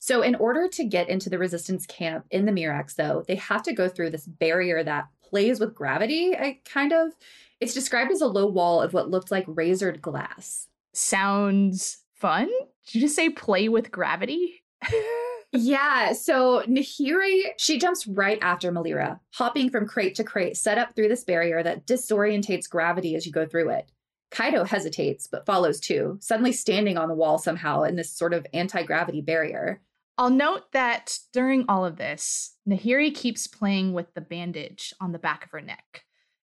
So, 0.03 0.23
in 0.23 0.33
order 0.33 0.67
to 0.67 0.83
get 0.83 1.09
into 1.09 1.29
the 1.29 1.37
resistance 1.37 1.85
camp 1.85 2.25
in 2.31 2.47
the 2.47 2.51
Mirrex, 2.51 2.95
though, 2.95 3.23
they 3.27 3.35
have 3.35 3.61
to 3.61 3.71
go 3.71 3.87
through 3.87 4.09
this 4.09 4.25
barrier 4.25 4.83
that 4.83 5.07
plays 5.23 5.59
with 5.59 5.75
gravity. 5.75 6.35
I 6.35 6.59
kind 6.65 6.91
of, 6.91 7.11
it's 7.59 7.75
described 7.75 8.11
as 8.11 8.19
a 8.19 8.25
low 8.25 8.47
wall 8.47 8.81
of 8.81 8.93
what 8.93 9.11
looked 9.11 9.29
like 9.29 9.45
razored 9.47 10.01
glass. 10.01 10.67
Sounds 10.91 11.99
fun. 12.15 12.49
Did 12.87 12.95
you 12.95 13.01
just 13.01 13.15
say 13.15 13.29
play 13.29 13.69
with 13.69 13.91
gravity? 13.91 14.63
yeah. 15.51 16.13
So 16.13 16.63
Nahiri, 16.67 17.51
she 17.57 17.77
jumps 17.77 18.07
right 18.07 18.39
after 18.41 18.71
Melira, 18.71 19.19
hopping 19.35 19.69
from 19.69 19.87
crate 19.87 20.15
to 20.15 20.23
crate, 20.23 20.57
set 20.57 20.79
up 20.79 20.95
through 20.95 21.09
this 21.09 21.23
barrier 21.23 21.61
that 21.61 21.85
disorientates 21.85 22.67
gravity 22.67 23.15
as 23.15 23.27
you 23.27 23.31
go 23.31 23.45
through 23.45 23.69
it. 23.69 23.91
Kaito 24.31 24.65
hesitates, 24.65 25.27
but 25.27 25.45
follows 25.45 25.79
too, 25.79 26.17
suddenly 26.21 26.53
standing 26.53 26.97
on 26.97 27.07
the 27.07 27.13
wall 27.13 27.37
somehow 27.37 27.83
in 27.83 27.97
this 27.97 28.09
sort 28.09 28.33
of 28.33 28.47
anti 28.51 28.81
gravity 28.81 29.21
barrier. 29.21 29.79
I'll 30.21 30.29
note 30.29 30.71
that 30.73 31.17
during 31.33 31.65
all 31.67 31.83
of 31.83 31.97
this, 31.97 32.55
Nahiri 32.69 33.11
keeps 33.11 33.47
playing 33.47 33.93
with 33.93 34.13
the 34.13 34.21
bandage 34.21 34.93
on 35.01 35.13
the 35.13 35.17
back 35.17 35.43
of 35.43 35.49
her 35.49 35.61
neck, 35.61 36.03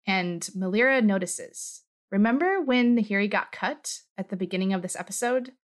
and 0.07 0.41
Melira 0.57 1.03
notices. 1.03 1.83
Remember 2.13 2.63
when 2.63 2.97
Nahiri 2.97 3.29
got 3.29 3.51
cut 3.51 3.99
at 4.17 4.29
the 4.29 4.37
beginning 4.37 4.73
of 4.73 4.83
this 4.83 4.95
episode? 4.95 5.55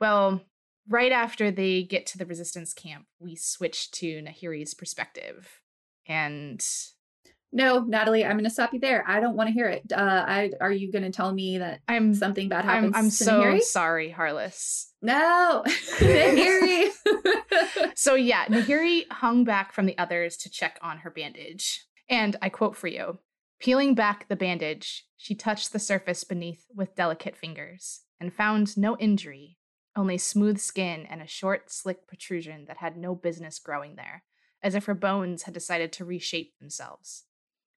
Well, 0.00 0.40
right 0.88 1.12
after 1.12 1.50
they 1.50 1.82
get 1.82 2.06
to 2.06 2.16
the 2.16 2.24
resistance 2.24 2.72
camp, 2.72 3.04
we 3.18 3.36
switch 3.36 3.90
to 3.90 4.22
Nahiri's 4.22 4.72
perspective. 4.72 5.60
And 6.08 6.66
no, 7.52 7.80
Natalie, 7.80 8.24
I'm 8.24 8.32
going 8.32 8.44
to 8.44 8.50
stop 8.50 8.74
you 8.74 8.80
there. 8.80 9.04
I 9.06 9.20
don't 9.20 9.36
want 9.36 9.48
to 9.48 9.52
hear 9.52 9.68
it. 9.68 9.92
Uh, 9.92 10.24
I 10.26 10.50
are 10.60 10.72
you 10.72 10.90
going 10.90 11.04
to 11.04 11.10
tell 11.10 11.32
me 11.32 11.58
that 11.58 11.80
I'm 11.88 12.14
something 12.14 12.48
bad 12.48 12.64
happens? 12.64 12.94
I'm, 12.94 13.04
I'm 13.04 13.10
so 13.10 13.40
Nahiri? 13.40 13.62
sorry, 13.62 14.10
Harless. 14.10 14.92
No, 15.00 15.62
Nahiri. 15.98 16.90
so 17.94 18.14
yeah, 18.14 18.46
Nahiri 18.46 19.04
hung 19.10 19.44
back 19.44 19.72
from 19.72 19.86
the 19.86 19.96
others 19.96 20.36
to 20.38 20.50
check 20.50 20.78
on 20.82 20.98
her 20.98 21.10
bandage, 21.10 21.86
and 22.08 22.36
I 22.42 22.48
quote 22.48 22.76
for 22.76 22.88
you: 22.88 23.20
"Peeling 23.60 23.94
back 23.94 24.28
the 24.28 24.36
bandage, 24.36 25.04
she 25.16 25.34
touched 25.34 25.72
the 25.72 25.78
surface 25.78 26.24
beneath 26.24 26.66
with 26.74 26.96
delicate 26.96 27.36
fingers 27.36 28.02
and 28.20 28.34
found 28.34 28.76
no 28.76 28.96
injury, 28.98 29.56
only 29.94 30.18
smooth 30.18 30.58
skin 30.58 31.06
and 31.08 31.22
a 31.22 31.26
short, 31.26 31.70
slick 31.70 32.08
protrusion 32.08 32.64
that 32.66 32.78
had 32.78 32.96
no 32.96 33.14
business 33.14 33.58
growing 33.58 33.94
there." 33.96 34.24
As 34.62 34.74
if 34.74 34.86
her 34.86 34.94
bones 34.94 35.44
had 35.44 35.54
decided 35.54 35.92
to 35.92 36.04
reshape 36.04 36.58
themselves. 36.58 37.24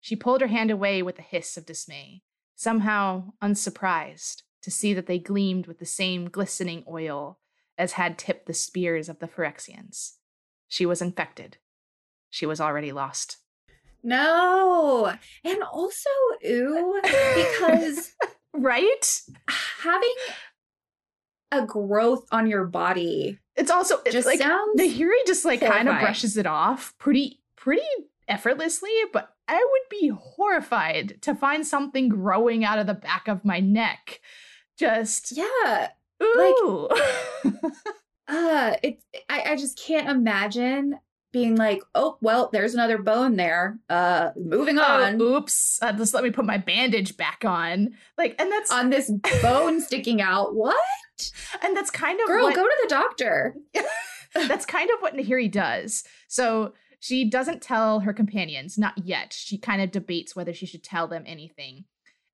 She 0.00 0.17
pulled 0.17 0.40
her 0.40 0.47
hand 0.47 0.71
away 0.71 1.02
with 1.02 1.19
a 1.19 1.23
hiss 1.23 1.57
of 1.57 1.67
dismay, 1.67 2.23
somehow 2.55 3.33
unsurprised 3.40 4.43
to 4.62 4.71
see 4.71 4.95
that 4.95 5.07
they 5.07 5.19
gleamed 5.19 5.67
with 5.67 5.78
the 5.78 5.87
same 5.87 6.28
glistening 6.28 6.85
oil 6.88 7.38
as 7.76 7.93
had 7.93 8.19
tipped 8.19 8.47
the 8.47 8.55
spears 8.55 9.09
of 9.09 9.19
the 9.19 9.28
Phyrexians. 9.28 10.14
She 10.69 10.85
was 10.85 11.00
infected. 11.00 11.59
She 12.31 12.47
was 12.47 12.61
already 12.61 12.93
lost. 12.93 13.38
No. 14.02 15.14
And 15.45 15.62
also, 15.62 16.11
ooh, 16.47 17.00
because. 17.02 18.12
right? 18.52 19.23
Having 19.83 20.14
a 21.52 21.67
growth 21.67 22.26
on 22.31 22.47
your 22.47 22.64
body. 22.64 23.38
It's 23.57 23.71
also 23.71 24.00
just 24.11 24.26
like 24.26 24.38
sounds 24.38 24.81
Nahiri 24.81 25.26
just 25.26 25.45
like 25.45 25.61
kind 25.61 25.88
of 25.88 25.99
brushes 26.00 26.37
it 26.37 26.47
off 26.47 26.95
pretty 26.99 27.40
pretty 27.57 27.83
effortlessly, 28.28 28.90
but 29.12 29.31
I 29.49 29.57
would 29.57 30.00
be 30.00 30.09
horrified 30.09 31.23
to 31.23 31.35
find 31.35 31.67
something 31.67 32.09
growing 32.09 32.64
out 32.64 32.78
of 32.78 32.87
the 32.87 32.95
back 32.95 33.28
of 33.28 33.45
my 33.45 33.61
neck. 33.61 34.21
Just 34.78 35.37
yeah, 35.37 35.88
ooh. 36.23 36.88
like 37.43 37.55
uh, 38.28 38.76
it. 38.83 39.02
I, 39.28 39.52
I 39.52 39.57
just 39.57 39.78
can't 39.78 40.09
imagine 40.09 40.99
being 41.33 41.57
like, 41.57 41.83
oh 41.95 42.19
well, 42.21 42.49
there's 42.52 42.75
another 42.75 42.99
bone 42.99 43.37
there. 43.37 43.78
Uh, 43.88 44.31
moving 44.37 44.78
oh, 44.78 44.83
on. 44.83 45.21
Oh, 45.21 45.37
oops. 45.37 45.78
Uh, 45.83 45.93
just 45.93 46.14
let 46.14 46.25
me 46.25 46.31
put 46.31 46.45
my 46.45 46.59
bandage 46.59 47.17
back 47.17 47.45
on. 47.45 47.95
Like, 48.17 48.35
and 48.38 48.50
that's 48.50 48.71
on 48.71 48.90
this 48.90 49.11
bone 49.43 49.81
sticking 49.81 50.21
out. 50.21 50.55
What? 50.55 50.76
And 51.62 51.76
that's 51.76 51.90
kind 51.90 52.21
of 52.21 52.26
girl. 52.26 52.45
What... 52.45 52.55
Go 52.55 52.64
to 52.64 52.76
the 52.83 52.88
doctor. 52.88 53.57
that's 54.35 54.67
kind 54.67 54.90
of 54.90 55.00
what 55.00 55.14
Nahiri 55.14 55.50
does. 55.50 56.05
So 56.28 56.75
she 57.00 57.28
doesn't 57.28 57.62
tell 57.62 58.00
her 58.00 58.12
companions, 58.12 58.76
not 58.76 58.99
yet. 58.99 59.33
She 59.33 59.59
kind 59.59 59.81
of 59.81 59.90
debates 59.90 60.35
whether 60.35 60.52
she 60.52 60.67
should 60.67 60.83
tell 60.83 61.07
them 61.07 61.25
anything. 61.26 61.85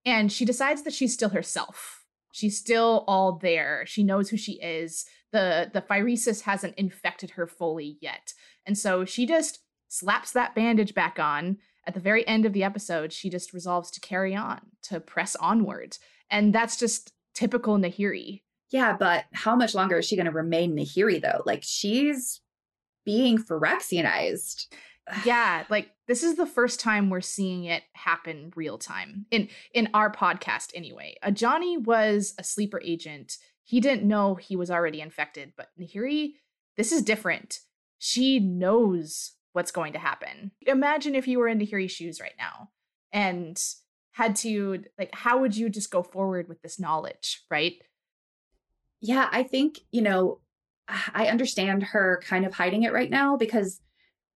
And 0.04 0.30
she 0.30 0.44
decides 0.44 0.82
that 0.82 0.92
she's 0.92 1.14
still 1.14 1.30
herself. 1.30 2.04
She's 2.32 2.58
still 2.58 3.04
all 3.06 3.38
there. 3.38 3.84
She 3.86 4.02
knows 4.02 4.28
who 4.28 4.36
she 4.36 4.54
is. 4.54 5.04
The 5.32 5.70
the 5.72 5.82
phyresis 5.82 6.42
hasn't 6.42 6.76
infected 6.76 7.30
her 7.32 7.46
fully 7.46 7.98
yet. 8.00 8.32
And 8.66 8.76
so 8.76 9.04
she 9.04 9.26
just 9.26 9.60
slaps 9.88 10.32
that 10.32 10.54
bandage 10.54 10.94
back 10.94 11.18
on. 11.18 11.58
At 11.86 11.94
the 11.94 12.00
very 12.00 12.26
end 12.26 12.46
of 12.46 12.54
the 12.54 12.64
episode, 12.64 13.12
she 13.12 13.28
just 13.28 13.52
resolves 13.52 13.90
to 13.92 14.00
carry 14.00 14.34
on, 14.34 14.60
to 14.84 15.00
press 15.00 15.36
onward. 15.36 15.98
And 16.30 16.54
that's 16.54 16.78
just 16.78 17.12
typical 17.34 17.76
Nahiri. 17.76 18.42
Yeah, 18.70 18.96
but 18.98 19.26
how 19.32 19.54
much 19.54 19.74
longer 19.74 19.98
is 19.98 20.06
she 20.06 20.16
going 20.16 20.26
to 20.26 20.32
remain 20.32 20.74
Nahiri 20.74 21.20
though? 21.20 21.42
Like 21.44 21.62
she's 21.62 22.40
being 23.04 23.38
Phyrexianized. 23.38 24.66
yeah, 25.24 25.64
like 25.68 25.90
this 26.06 26.22
is 26.22 26.36
the 26.36 26.46
first 26.46 26.80
time 26.80 27.10
we're 27.10 27.20
seeing 27.20 27.64
it 27.64 27.82
happen 27.92 28.52
real 28.56 28.78
time 28.78 29.26
in 29.30 29.48
in 29.72 29.88
our 29.94 30.10
podcast 30.10 30.70
anyway. 30.74 31.16
Uh, 31.22 31.30
Ajani 31.30 31.82
was 31.82 32.34
a 32.38 32.44
sleeper 32.44 32.80
agent. 32.84 33.36
He 33.62 33.80
didn't 33.80 34.06
know 34.06 34.34
he 34.34 34.56
was 34.56 34.70
already 34.70 35.00
infected, 35.00 35.52
but 35.56 35.68
Nahiri, 35.80 36.34
this 36.76 36.92
is 36.92 37.02
different. 37.02 37.60
She 37.98 38.38
knows 38.38 39.32
what's 39.52 39.70
going 39.70 39.94
to 39.94 39.98
happen. 39.98 40.50
Imagine 40.66 41.14
if 41.14 41.26
you 41.26 41.38
were 41.38 41.48
in 41.48 41.58
Nahiri's 41.58 41.92
shoes 41.92 42.20
right 42.20 42.34
now 42.38 42.70
and 43.12 43.62
had 44.12 44.36
to 44.36 44.84
like 44.98 45.14
how 45.14 45.38
would 45.38 45.56
you 45.56 45.68
just 45.68 45.90
go 45.90 46.02
forward 46.02 46.48
with 46.48 46.60
this 46.62 46.78
knowledge, 46.78 47.42
right? 47.50 47.74
Yeah, 49.00 49.28
I 49.30 49.42
think, 49.42 49.80
you 49.92 50.00
know, 50.00 50.40
I 51.14 51.26
understand 51.26 51.82
her 51.82 52.20
kind 52.24 52.44
of 52.44 52.54
hiding 52.54 52.82
it 52.82 52.92
right 52.92 53.10
now 53.10 53.36
because 53.36 53.80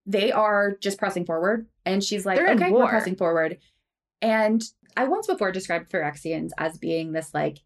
they 0.07 0.33
are 0.33 0.77
just 0.81 0.99
pressing 0.99 1.27
forward. 1.27 1.67
And 1.85 2.03
she's 2.03 2.25
like, 2.25 2.39
They're 2.39 2.53
okay, 2.53 2.71
we're 2.71 2.89
pressing 2.89 3.17
forward. 3.17 3.59
And 4.21 4.63
I 4.97 5.05
once 5.05 5.27
before 5.27 5.53
described 5.53 5.91
Phyrexians 5.91 6.51
as 6.59 6.79
being 6.79 7.13
this 7.13 7.33
like 7.33 7.59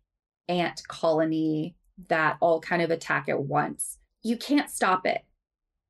ant 0.49 0.83
colony 0.89 1.77
that 2.09 2.37
all 2.41 2.61
kind 2.61 2.83
of 2.83 2.91
attack 2.91 3.29
at 3.29 3.43
once. 3.43 3.99
You 4.23 4.37
can't 4.37 4.71
stop 4.71 5.07
it, 5.07 5.25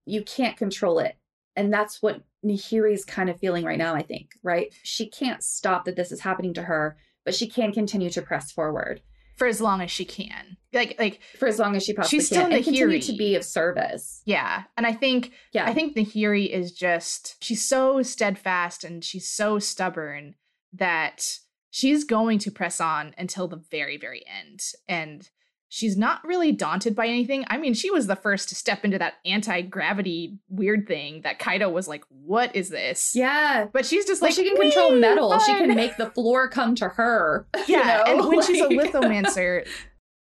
you 0.06 0.22
can't 0.22 0.56
control 0.56 0.98
it. 0.98 1.16
And 1.56 1.72
that's 1.72 2.00
what 2.00 2.22
Nahiri's 2.44 3.04
kind 3.04 3.28
of 3.28 3.38
feeling 3.38 3.64
right 3.64 3.78
now, 3.78 3.94
I 3.94 4.02
think, 4.02 4.30
right? 4.42 4.72
She 4.82 5.08
can't 5.08 5.42
stop 5.42 5.84
that 5.84 5.96
this 5.96 6.10
is 6.10 6.20
happening 6.20 6.54
to 6.54 6.62
her, 6.62 6.96
but 7.24 7.34
she 7.34 7.46
can 7.46 7.72
continue 7.72 8.10
to 8.10 8.22
press 8.22 8.50
forward 8.50 9.02
For 9.36 9.46
as 9.46 9.60
long 9.60 9.80
as 9.80 9.90
she 9.90 10.04
can. 10.04 10.56
Like 10.72 10.96
like 10.98 11.20
for 11.38 11.46
as 11.48 11.58
long 11.58 11.76
as 11.76 11.84
she 11.84 11.92
possibly 11.92 12.18
can. 12.18 12.20
She's 12.20 12.26
still 12.26 12.48
can 12.48 12.62
continue 12.62 12.86
Nahiri. 12.88 13.06
to 13.06 13.12
be 13.16 13.34
of 13.34 13.44
service. 13.44 14.22
yeah. 14.24 14.64
And 14.76 14.86
I 14.86 14.92
think 14.92 15.32
Yeah. 15.52 15.66
I 15.66 15.74
think 15.74 15.96
Nahiri 15.96 16.48
is 16.48 16.72
just 16.72 17.36
she's 17.42 17.64
so 17.64 18.02
steadfast 18.02 18.84
and 18.84 19.04
she's 19.04 19.28
so 19.28 19.58
stubborn 19.58 20.34
that 20.72 21.38
she's 21.70 22.04
going 22.04 22.38
to 22.40 22.50
press 22.50 22.80
on 22.80 23.14
until 23.18 23.48
the 23.48 23.62
very, 23.70 23.96
very 23.98 24.22
end. 24.26 24.60
And 24.88 25.28
she's 25.74 25.96
not 25.96 26.22
really 26.22 26.52
daunted 26.52 26.94
by 26.94 27.06
anything. 27.06 27.46
I 27.48 27.56
mean, 27.56 27.72
she 27.72 27.90
was 27.90 28.06
the 28.06 28.14
first 28.14 28.50
to 28.50 28.54
step 28.54 28.84
into 28.84 28.98
that 28.98 29.14
anti-gravity 29.24 30.38
weird 30.50 30.86
thing 30.86 31.22
that 31.22 31.38
Kaito 31.38 31.72
was 31.72 31.88
like, 31.88 32.04
"What 32.10 32.54
is 32.54 32.68
this?" 32.68 33.12
yeah. 33.14 33.66
But 33.72 33.86
she's 33.86 34.04
just 34.04 34.20
Like 34.20 34.30
like 34.30 34.36
she 34.36 34.44
can 34.44 34.60
control 34.60 34.92
"Whee, 34.92 35.00
metal. 35.00 35.38
She 35.38 35.52
can 35.54 35.74
make 35.74 35.96
the 35.96 36.10
floor 36.10 36.48
come 36.50 36.74
to 36.76 36.88
her. 36.90 37.46
you 37.66 37.76
Yeah, 37.78 38.02
know? 38.06 38.12
and 38.18 38.26
when 38.28 38.42
she's 38.42 38.60
a 38.60 38.66
Like- 38.68 38.92
lithomancer 38.92 39.66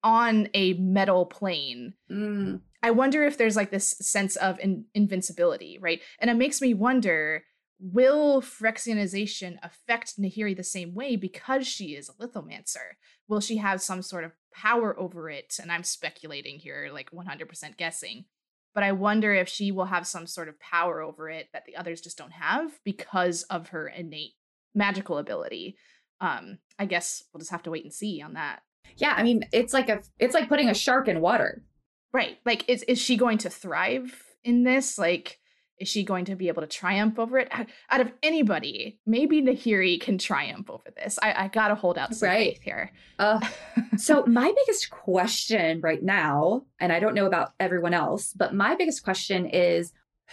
on 0.04 0.48
a 0.54 0.74
metal 0.74 1.26
plane, 1.26 1.94
Mm. 2.10 2.62
I 2.84 2.90
wonder 2.92 3.24
if 3.24 3.38
there's 3.38 3.56
like 3.56 3.70
this 3.72 3.96
sense 4.00 4.36
of 4.38 4.58
in- 4.60 4.86
invincibility, 4.96 5.78
right? 5.80 6.02
And 6.20 6.32
it 6.32 6.36
makes 6.36 6.62
me 6.62 6.74
wonder 6.74 7.44
will 7.82 8.42
Phyrexianization 8.42 9.58
affect 9.64 10.20
Nahiri 10.22 10.56
the 10.56 10.64
same 10.64 10.94
way 10.94 11.16
because 11.16 11.66
she 11.66 11.96
is 11.96 12.10
a 12.10 12.14
lithomancer? 12.14 12.96
Will 13.28 13.42
she 13.42 13.58
have 13.58 13.82
some 13.82 14.04
sort 14.04 14.24
of 14.24 14.34
power 14.54 14.98
over 15.00 15.30
it? 15.30 15.58
And 15.60 15.72
I'm 15.72 15.84
speculating 15.84 16.60
here, 16.60 16.90
like 16.94 17.10
100% 17.12 17.78
guessing. 17.78 18.26
But 18.74 18.84
I 18.84 18.92
wonder 18.92 19.34
if 19.34 19.50
she 19.50 19.72
will 19.72 19.86
have 19.86 20.08
some 20.08 20.28
sort 20.28 20.48
of 20.48 20.60
power 20.60 21.02
over 21.02 21.30
it 21.30 21.50
that 21.54 21.66
the 21.66 21.76
others 21.76 22.02
just 22.02 22.18
don't 22.18 22.32
have 22.32 22.80
because 22.86 23.44
of 23.44 23.70
her 23.70 23.88
innate 23.88 24.34
magical 24.76 25.18
ability. 25.18 25.76
Um, 26.22 26.60
I 26.78 26.86
guess 26.86 27.24
we'll 27.34 27.40
just 27.40 27.52
have 27.52 27.64
to 27.64 27.72
wait 27.72 27.84
and 27.84 27.94
see 27.94 28.22
on 28.22 28.34
that. 28.34 28.62
Yeah, 28.96 29.14
I 29.18 29.24
mean, 29.24 29.44
it's 29.52 29.74
like 29.74 29.90
a 29.90 30.02
it's 30.20 30.34
like 30.34 30.48
putting 30.48 30.70
a 30.70 30.74
shark 30.74 31.08
in 31.08 31.20
water. 31.20 31.64
Right. 32.14 32.38
Like, 32.46 32.68
is 32.70 32.84
is 32.84 33.00
she 33.00 33.18
going 33.18 33.40
to 33.40 33.50
thrive 33.50 34.24
in 34.44 34.64
this? 34.64 34.98
Like, 34.98 35.40
is 35.82 35.88
she 35.88 36.04
going 36.04 36.26
to 36.26 36.36
be 36.36 36.48
able 36.48 36.62
to 36.62 36.68
triumph 36.68 37.18
over 37.20 37.38
it? 37.40 37.50
Out- 37.52 38.02
of 38.02 38.12
anybody, 38.24 39.00
maybe 39.06 39.42
Nahiri 39.42 40.00
can 40.00 40.18
triumph 40.18 40.70
over 40.70 40.92
this. 40.96 41.18
I, 41.22 41.34
I 41.46 41.48
gotta 41.48 41.76
hold 41.76 41.98
out 41.98 42.14
some 42.16 42.30
Right. 42.30 42.54
faith 42.54 42.62
here. 42.62 42.92
Uh, 43.20 43.40
so 43.98 44.24
my 44.26 44.54
biggest 44.66 44.90
question 44.92 45.82
right 45.82 46.02
now, 46.04 46.64
and 46.80 46.94
I 46.94 47.00
don't 47.00 47.16
know 47.16 47.26
about 47.26 47.54
everyone 47.60 47.94
else, 47.94 48.34
but 48.34 48.54
my 48.54 48.76
biggest 48.76 49.04
question 49.04 49.48
is 49.48 49.92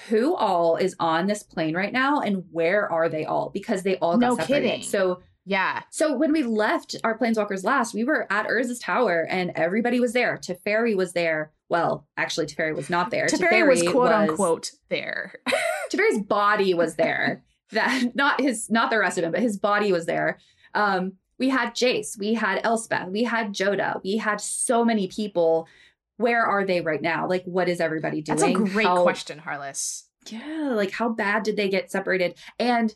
who 0.08 0.36
all 0.36 0.76
is 0.76 0.94
on 1.00 1.26
this 1.26 1.42
plane 1.42 1.74
right 1.74 1.92
now 1.92 2.20
and 2.20 2.44
where 2.52 2.90
are 2.92 3.08
they 3.08 3.24
all? 3.24 3.50
Because 3.52 3.82
they 3.82 3.96
all 3.96 4.16
got 4.18 4.20
No 4.28 4.36
separated. 4.36 4.66
kidding. 4.68 4.82
So 4.84 5.22
Yeah. 5.44 5.82
So 5.90 6.14
when 6.14 6.30
we 6.32 6.42
left 6.42 6.94
our 7.04 7.18
planeswalkers 7.18 7.64
last, 7.64 7.94
we 7.94 8.04
were 8.04 8.30
at 8.30 8.46
Urza's 8.46 8.78
tower 8.78 9.26
and 9.28 9.50
everybody 9.56 9.98
was 9.98 10.12
there. 10.12 10.36
Teferi 10.36 10.94
was 10.94 11.14
there. 11.14 11.52
Well, 11.68 12.06
actually, 12.16 12.46
Teferi 12.46 12.74
was 12.74 12.88
not 12.88 13.10
there. 13.10 13.26
Teferi 13.26 13.66
was 13.68 13.82
quote 13.82 14.10
unquote 14.12 14.72
there. 14.88 15.34
Teferi's 15.92 16.22
body 16.22 16.74
was 16.74 16.94
there. 16.96 17.42
that 17.72 18.14
not 18.14 18.40
his, 18.40 18.70
not 18.70 18.90
the 18.90 18.98
rest 18.98 19.18
of 19.18 19.24
him, 19.24 19.32
but 19.32 19.40
his 19.40 19.58
body 19.58 19.92
was 19.92 20.06
there. 20.06 20.38
Um, 20.74 21.14
we 21.38 21.50
had 21.50 21.74
Jace, 21.74 22.18
we 22.18 22.34
had 22.34 22.60
Elspeth, 22.64 23.08
we 23.10 23.22
had 23.24 23.52
Joda, 23.52 24.02
we 24.02 24.16
had 24.16 24.40
so 24.40 24.84
many 24.84 25.06
people. 25.08 25.68
Where 26.16 26.44
are 26.44 26.64
they 26.64 26.80
right 26.80 27.00
now? 27.02 27.28
Like, 27.28 27.44
what 27.44 27.68
is 27.68 27.80
everybody 27.80 28.22
doing? 28.22 28.38
That's 28.38 28.50
a 28.50 28.54
great 28.54 28.86
How- 28.86 29.02
question, 29.02 29.38
Harless. 29.38 30.08
yeah 30.30 30.70
like 30.74 30.90
how 30.90 31.08
bad 31.10 31.42
did 31.42 31.56
they 31.56 31.68
get 31.68 31.90
separated 31.90 32.36
and 32.58 32.94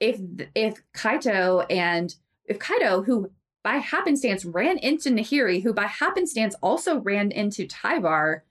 if 0.00 0.18
if 0.54 0.80
kaito 0.94 1.66
and 1.70 2.14
if 2.46 2.58
kaito 2.58 3.04
who 3.04 3.30
by 3.62 3.76
happenstance 3.76 4.44
ran 4.44 4.78
into 4.78 5.10
nahiri 5.10 5.62
who 5.62 5.72
by 5.72 5.86
happenstance 5.86 6.54
also 6.62 6.98
ran 7.00 7.30
into 7.30 7.66
tyvar 7.66 8.42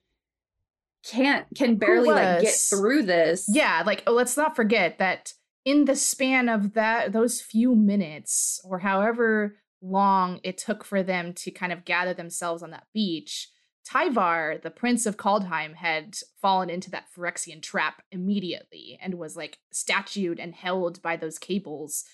can't 1.04 1.47
can 1.56 1.76
barely 1.76 2.10
like 2.10 2.41
get 2.41 2.54
through 2.54 3.04
this 3.04 3.45
Yeah, 3.50 3.84
like 3.86 4.04
oh, 4.06 4.13
let's 4.13 4.38
not 4.38 4.56
forget 4.56 5.00
that 5.00 5.34
in 5.65 5.86
the 5.86 5.95
span 5.95 6.50
of 6.50 6.74
that 6.74 7.12
those 7.12 7.41
few 7.41 7.76
minutes 7.76 8.62
or 8.63 8.80
however 8.80 9.58
long 9.82 10.39
it 10.43 10.58
took 10.58 10.84
for 10.84 11.02
them 11.02 11.34
to 11.34 11.52
kind 11.52 11.71
of 11.74 11.86
gather 11.86 12.13
themselves 12.13 12.62
on 12.62 12.69
that 12.71 12.86
beach, 12.93 13.50
Tyvar, 13.88 14.62
the 14.62 14.69
prince 14.69 15.08
of 15.08 15.17
Kaldheim, 15.17 15.74
had 15.74 16.17
fallen 16.39 16.69
into 16.69 16.91
that 16.91 17.08
Phyrexian 17.15 17.62
trap 17.63 18.04
immediately 18.12 19.00
and 19.02 19.15
was 19.15 19.36
like 19.36 19.58
statued 19.71 20.39
and 20.39 20.54
held 20.54 21.02
by 21.02 21.15
those 21.15 21.39
cables. 21.39 22.06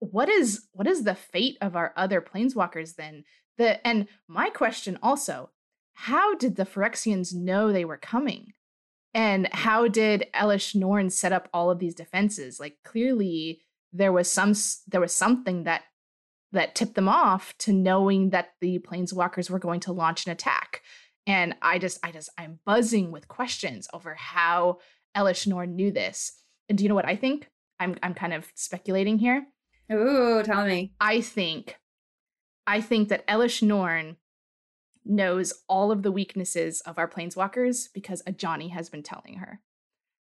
What 0.00 0.28
is 0.28 0.66
what 0.72 0.86
is 0.86 1.04
the 1.04 1.14
fate 1.14 1.58
of 1.60 1.76
our 1.76 1.92
other 1.96 2.20
planeswalkers 2.20 2.96
then? 2.96 3.24
The 3.56 3.84
and 3.86 4.06
my 4.28 4.50
question 4.50 4.98
also, 5.02 5.50
how 5.94 6.34
did 6.36 6.56
the 6.56 6.64
Phyrexians 6.64 7.34
know 7.34 7.72
they 7.72 7.84
were 7.84 7.96
coming? 7.96 8.52
And 9.14 9.48
how 9.52 9.88
did 9.88 10.26
Elish 10.34 10.74
Norn 10.74 11.10
set 11.10 11.32
up 11.32 11.48
all 11.52 11.70
of 11.70 11.78
these 11.78 11.94
defenses? 11.94 12.60
Like 12.60 12.76
clearly 12.84 13.60
there 13.92 14.12
was 14.12 14.30
some 14.30 14.54
there 14.86 15.00
was 15.00 15.14
something 15.14 15.64
that 15.64 15.82
that 16.52 16.74
tipped 16.74 16.94
them 16.94 17.08
off 17.08 17.56
to 17.58 17.72
knowing 17.72 18.30
that 18.30 18.50
the 18.60 18.78
planeswalkers 18.78 19.50
were 19.50 19.58
going 19.58 19.80
to 19.80 19.92
launch 19.92 20.26
an 20.26 20.32
attack. 20.32 20.82
And 21.26 21.54
I 21.60 21.78
just 21.78 21.98
I 22.04 22.12
just 22.12 22.30
I'm 22.38 22.60
buzzing 22.64 23.10
with 23.10 23.28
questions 23.28 23.88
over 23.92 24.14
how 24.14 24.78
Elish 25.16 25.46
Norn 25.46 25.76
knew 25.76 25.90
this. 25.90 26.32
And 26.68 26.78
do 26.78 26.84
you 26.84 26.88
know 26.88 26.94
what 26.94 27.08
I 27.08 27.16
think? 27.16 27.48
I'm 27.80 27.96
I'm 28.02 28.14
kind 28.14 28.32
of 28.32 28.50
speculating 28.54 29.18
here. 29.18 29.46
Ooh 29.92 30.42
tell 30.42 30.66
me 30.66 30.92
I 31.00 31.20
think 31.20 31.78
I 32.66 32.80
think 32.80 33.08
that 33.08 33.26
Elish 33.26 33.62
Norn 33.62 34.16
knows 35.08 35.54
all 35.68 35.90
of 35.90 36.02
the 36.02 36.12
weaknesses 36.12 36.82
of 36.82 36.98
our 36.98 37.08
planeswalkers 37.08 37.88
because 37.94 38.22
Ajani 38.24 38.70
has 38.70 38.90
been 38.90 39.02
telling 39.02 39.38
her. 39.38 39.60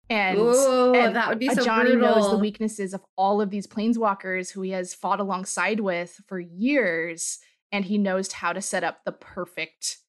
And, 0.10 0.40
ooh 0.40 0.94
and 0.94 1.16
that 1.16 1.30
would 1.30 1.40
be 1.40 1.50
so 1.50 1.64
Ajani 1.64 1.94
brutal 1.94 2.16
knows 2.16 2.32
the 2.32 2.38
weaknesses 2.38 2.94
of 2.94 3.02
all 3.16 3.40
of 3.40 3.50
these 3.50 3.68
planeswalkers 3.68 4.52
who 4.52 4.62
he 4.62 4.72
has 4.72 4.94
fought 4.94 5.20
alongside 5.20 5.80
with 5.80 6.20
for 6.28 6.40
years, 6.40 7.40
and 7.72 7.86
he 7.86 7.98
knows 7.98 8.32
how 8.34 8.52
to 8.52 8.62
set 8.62 8.84
up 8.84 9.06
the 9.06 9.14
perfect 9.14 10.00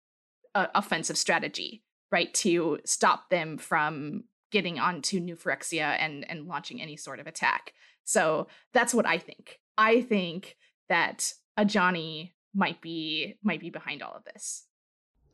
uh, 0.55 0.67
offensive 0.75 1.17
strategy, 1.17 1.85
right, 2.11 2.33
to 2.35 2.79
stop 2.85 3.31
them 3.31 3.59
from 3.59 4.25
getting 4.51 4.79
onto 4.79 5.21
New 5.21 5.37
Phyrexia 5.37 5.97
and 5.99 6.29
and 6.29 6.49
launching 6.49 6.83
any 6.83 6.97
sort 6.97 7.21
of 7.21 7.27
attack. 7.27 7.73
So 8.05 8.49
that's 8.73 8.95
what 8.95 9.07
I 9.07 9.19
think. 9.19 9.61
I 9.79 10.03
think 10.03 10.57
that 10.89 11.33
a 11.57 11.65
Ajani 11.65 12.33
might 12.55 12.81
be 12.81 13.37
might 13.43 13.61
be 13.61 13.71
behind 13.71 14.03
all 14.03 14.15
of 14.15 14.25
this. 14.25 14.67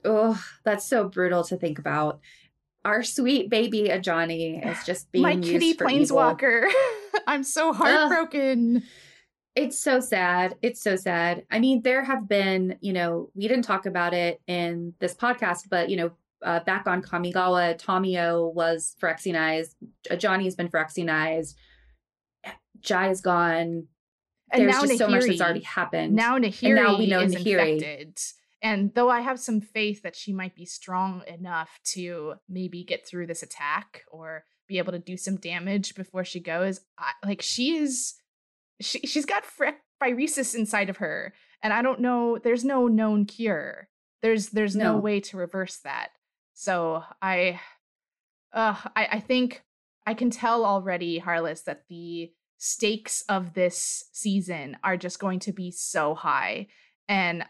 oh 0.04 0.42
that's 0.64 0.84
so 0.86 1.08
brutal 1.08 1.42
to 1.44 1.56
think 1.56 1.78
about 1.78 2.20
our 2.84 3.02
sweet 3.02 3.50
baby 3.50 3.88
Ajani 3.88 4.64
is 4.64 4.84
just 4.84 5.10
being 5.10 5.22
My 5.24 5.32
used 5.32 5.50
kitty 5.50 5.72
for 5.74 5.88
evil. 5.90 6.16
planeswalker. 6.16 6.68
I'm 7.26 7.42
so 7.42 7.72
heartbroken. 7.72 8.84
It's 9.56 9.76
so 9.78 9.98
sad. 9.98 10.54
It's 10.62 10.80
so 10.80 10.94
sad. 10.94 11.44
I 11.50 11.58
mean, 11.58 11.82
there 11.82 12.04
have 12.04 12.28
been, 12.28 12.78
you 12.80 12.92
know, 12.92 13.30
we 13.34 13.48
didn't 13.48 13.64
talk 13.64 13.86
about 13.86 14.14
it 14.14 14.40
in 14.46 14.94
this 15.00 15.14
podcast, 15.14 15.68
but, 15.68 15.88
you 15.90 15.96
know, 15.96 16.10
uh, 16.44 16.60
back 16.60 16.86
on 16.86 17.02
Kamigawa, 17.02 17.76
Tamiyo 17.82 18.54
was 18.54 18.94
Phyrexianized. 19.02 19.74
Ajani's 20.10 20.54
been 20.54 20.68
Phyrexianized. 20.68 21.56
Jai 22.80 23.10
is 23.10 23.20
gone. 23.20 23.86
And 24.50 24.62
There's 24.62 24.72
now 24.74 24.80
just 24.82 24.98
so 24.98 25.08
much 25.08 25.24
that's 25.26 25.40
already 25.40 25.60
happened. 25.60 26.14
Now 26.14 26.38
Nahiri 26.38 26.74
now 26.74 26.98
we 26.98 27.06
know 27.06 27.20
is 27.20 27.34
Nahiri. 27.34 27.74
infected. 27.74 28.18
And 28.62 28.92
though 28.94 29.08
I 29.08 29.20
have 29.20 29.38
some 29.38 29.60
faith 29.60 30.02
that 30.02 30.16
she 30.16 30.32
might 30.32 30.54
be 30.56 30.64
strong 30.64 31.22
enough 31.26 31.78
to 31.92 32.34
maybe 32.48 32.82
get 32.82 33.06
through 33.06 33.26
this 33.26 33.42
attack 33.42 34.02
or 34.10 34.44
be 34.66 34.78
able 34.78 34.92
to 34.92 34.98
do 34.98 35.16
some 35.16 35.36
damage 35.36 35.94
before 35.94 36.24
she 36.24 36.40
goes, 36.40 36.80
I, 36.98 37.12
like 37.24 37.42
she 37.42 37.76
is, 37.76 38.14
she 38.80 39.00
she's 39.00 39.26
got 39.26 39.44
phyresis 40.02 40.54
inside 40.54 40.90
of 40.90 40.98
her, 40.98 41.34
and 41.62 41.72
I 41.72 41.82
don't 41.82 42.00
know. 42.00 42.38
There's 42.38 42.64
no 42.64 42.86
known 42.88 43.26
cure. 43.26 43.88
There's 44.22 44.48
there's 44.48 44.74
no, 44.74 44.94
no 44.94 44.98
way 44.98 45.20
to 45.20 45.36
reverse 45.36 45.78
that. 45.84 46.08
So 46.54 47.04
I, 47.22 47.60
uh, 48.52 48.74
I 48.96 49.08
I 49.12 49.20
think 49.20 49.62
I 50.06 50.14
can 50.14 50.30
tell 50.30 50.64
already, 50.64 51.18
Harless, 51.18 51.62
that 51.62 51.84
the 51.88 52.32
stakes 52.58 53.22
of 53.28 53.54
this 53.54 54.04
season 54.12 54.76
are 54.82 54.96
just 54.96 55.20
going 55.20 55.38
to 55.40 55.52
be 55.52 55.70
so 55.70 56.14
high. 56.14 56.66
And 57.08 57.44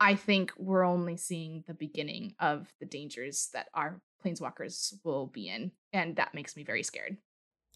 I 0.00 0.14
think 0.14 0.52
we're 0.56 0.84
only 0.84 1.16
seeing 1.16 1.64
the 1.66 1.74
beginning 1.74 2.34
of 2.40 2.72
the 2.80 2.86
dangers 2.86 3.50
that 3.52 3.68
our 3.74 4.00
planeswalkers 4.24 4.94
will 5.04 5.26
be 5.26 5.48
in. 5.48 5.72
And 5.92 6.16
that 6.16 6.32
makes 6.32 6.56
me 6.56 6.64
very 6.64 6.82
scared. 6.82 7.16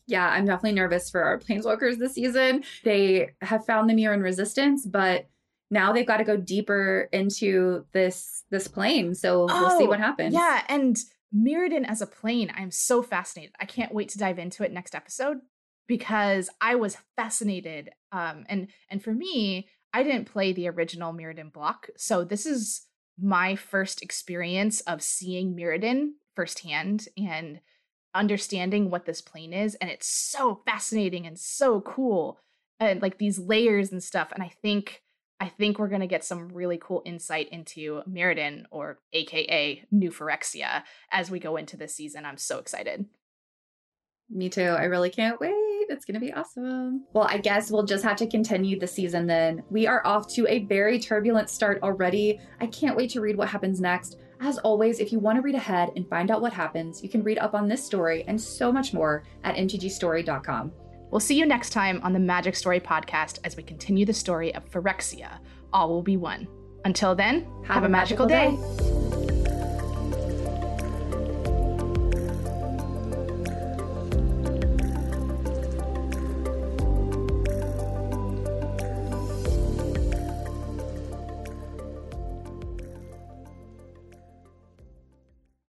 Yeah, 0.06 0.28
I'm 0.28 0.46
definitely 0.46 0.72
nervous 0.72 1.10
for 1.10 1.22
our 1.24 1.38
planeswalkers 1.38 1.98
this 1.98 2.14
season. 2.14 2.62
They 2.84 3.30
have 3.42 3.66
found 3.66 3.90
the 3.90 3.94
Mirran 3.94 4.22
resistance, 4.22 4.86
but 4.86 5.28
now 5.68 5.92
they've 5.92 6.06
got 6.06 6.18
to 6.18 6.24
go 6.24 6.36
deeper 6.36 7.08
into 7.12 7.84
this 7.92 8.44
this 8.50 8.68
plane. 8.68 9.16
So 9.16 9.48
oh, 9.50 9.60
we'll 9.60 9.78
see 9.78 9.84
oh, 9.84 9.88
what 9.88 9.98
oh, 9.98 10.02
happens. 10.02 10.32
Yeah, 10.32 10.62
and 10.68 10.96
Mirrodin 11.34 11.84
as 11.84 12.00
a 12.00 12.06
plane, 12.06 12.52
I'm 12.56 12.70
so 12.70 13.02
fascinated. 13.02 13.56
I 13.58 13.64
can't 13.64 13.92
wait 13.92 14.10
to 14.10 14.18
dive 14.18 14.38
into 14.38 14.62
it 14.62 14.72
next 14.72 14.94
episode 14.94 15.38
because 15.86 16.48
I 16.60 16.74
was 16.74 16.98
fascinated. 17.16 17.90
Um, 18.12 18.44
and 18.48 18.68
and 18.90 19.02
for 19.02 19.12
me, 19.12 19.68
I 19.92 20.02
didn't 20.02 20.30
play 20.30 20.52
the 20.52 20.68
original 20.68 21.12
Mirrodin 21.12 21.52
block, 21.52 21.88
so 21.96 22.24
this 22.24 22.46
is 22.46 22.82
my 23.18 23.56
first 23.56 24.02
experience 24.02 24.80
of 24.82 25.02
seeing 25.02 25.54
Mirrodin 25.54 26.10
firsthand 26.34 27.08
and 27.16 27.60
understanding 28.14 28.90
what 28.90 29.06
this 29.06 29.20
plane 29.20 29.52
is, 29.52 29.74
and 29.76 29.90
it's 29.90 30.06
so 30.06 30.62
fascinating 30.66 31.26
and 31.26 31.38
so 31.38 31.80
cool, 31.80 32.38
and 32.80 33.00
like 33.02 33.18
these 33.18 33.38
layers 33.38 33.92
and 33.92 34.02
stuff. 34.02 34.32
And 34.32 34.42
I 34.42 34.52
think 34.62 35.02
I 35.38 35.48
think 35.48 35.78
we're 35.78 35.88
gonna 35.88 36.06
get 36.06 36.24
some 36.24 36.48
really 36.48 36.78
cool 36.78 37.02
insight 37.04 37.48
into 37.50 38.02
Mirrodin, 38.08 38.64
or 38.70 38.98
AKA 39.12 39.84
New 39.90 40.10
Phyrexia, 40.10 40.82
as 41.10 41.30
we 41.30 41.38
go 41.38 41.56
into 41.56 41.76
this 41.76 41.94
season. 41.94 42.24
I'm 42.24 42.38
so 42.38 42.58
excited. 42.58 43.06
Me 44.28 44.48
too. 44.48 44.62
I 44.62 44.84
really 44.84 45.10
can't 45.10 45.40
wait. 45.40 45.65
It's 45.88 46.04
going 46.04 46.14
to 46.14 46.20
be 46.20 46.32
awesome. 46.32 47.04
Well, 47.12 47.26
I 47.28 47.38
guess 47.38 47.70
we'll 47.70 47.84
just 47.84 48.04
have 48.04 48.16
to 48.16 48.26
continue 48.26 48.78
the 48.78 48.86
season 48.86 49.26
then. 49.26 49.62
We 49.70 49.86
are 49.86 50.06
off 50.06 50.28
to 50.34 50.46
a 50.48 50.64
very 50.64 50.98
turbulent 50.98 51.50
start 51.50 51.82
already. 51.82 52.40
I 52.60 52.66
can't 52.66 52.96
wait 52.96 53.10
to 53.10 53.20
read 53.20 53.36
what 53.36 53.48
happens 53.48 53.80
next. 53.80 54.18
As 54.40 54.58
always, 54.58 55.00
if 55.00 55.12
you 55.12 55.18
want 55.18 55.36
to 55.36 55.42
read 55.42 55.54
ahead 55.54 55.90
and 55.96 56.08
find 56.08 56.30
out 56.30 56.42
what 56.42 56.52
happens, 56.52 57.02
you 57.02 57.08
can 57.08 57.22
read 57.22 57.38
up 57.38 57.54
on 57.54 57.68
this 57.68 57.84
story 57.84 58.24
and 58.26 58.40
so 58.40 58.70
much 58.70 58.92
more 58.92 59.24
at 59.44 59.56
mtgstory.com. 59.56 60.72
We'll 61.10 61.20
see 61.20 61.38
you 61.38 61.46
next 61.46 61.70
time 61.70 62.00
on 62.02 62.12
the 62.12 62.18
Magic 62.18 62.56
Story 62.56 62.80
podcast 62.80 63.38
as 63.44 63.56
we 63.56 63.62
continue 63.62 64.04
the 64.04 64.12
story 64.12 64.54
of 64.54 64.68
Phyrexia. 64.70 65.38
All 65.72 65.88
will 65.88 66.02
be 66.02 66.16
one. 66.16 66.48
Until 66.84 67.14
then, 67.14 67.46
have, 67.64 67.76
have 67.76 67.84
a, 67.84 67.88
magical, 67.88 68.26
magical 68.26 68.56
day. 68.86 69.00
day. 69.00 69.05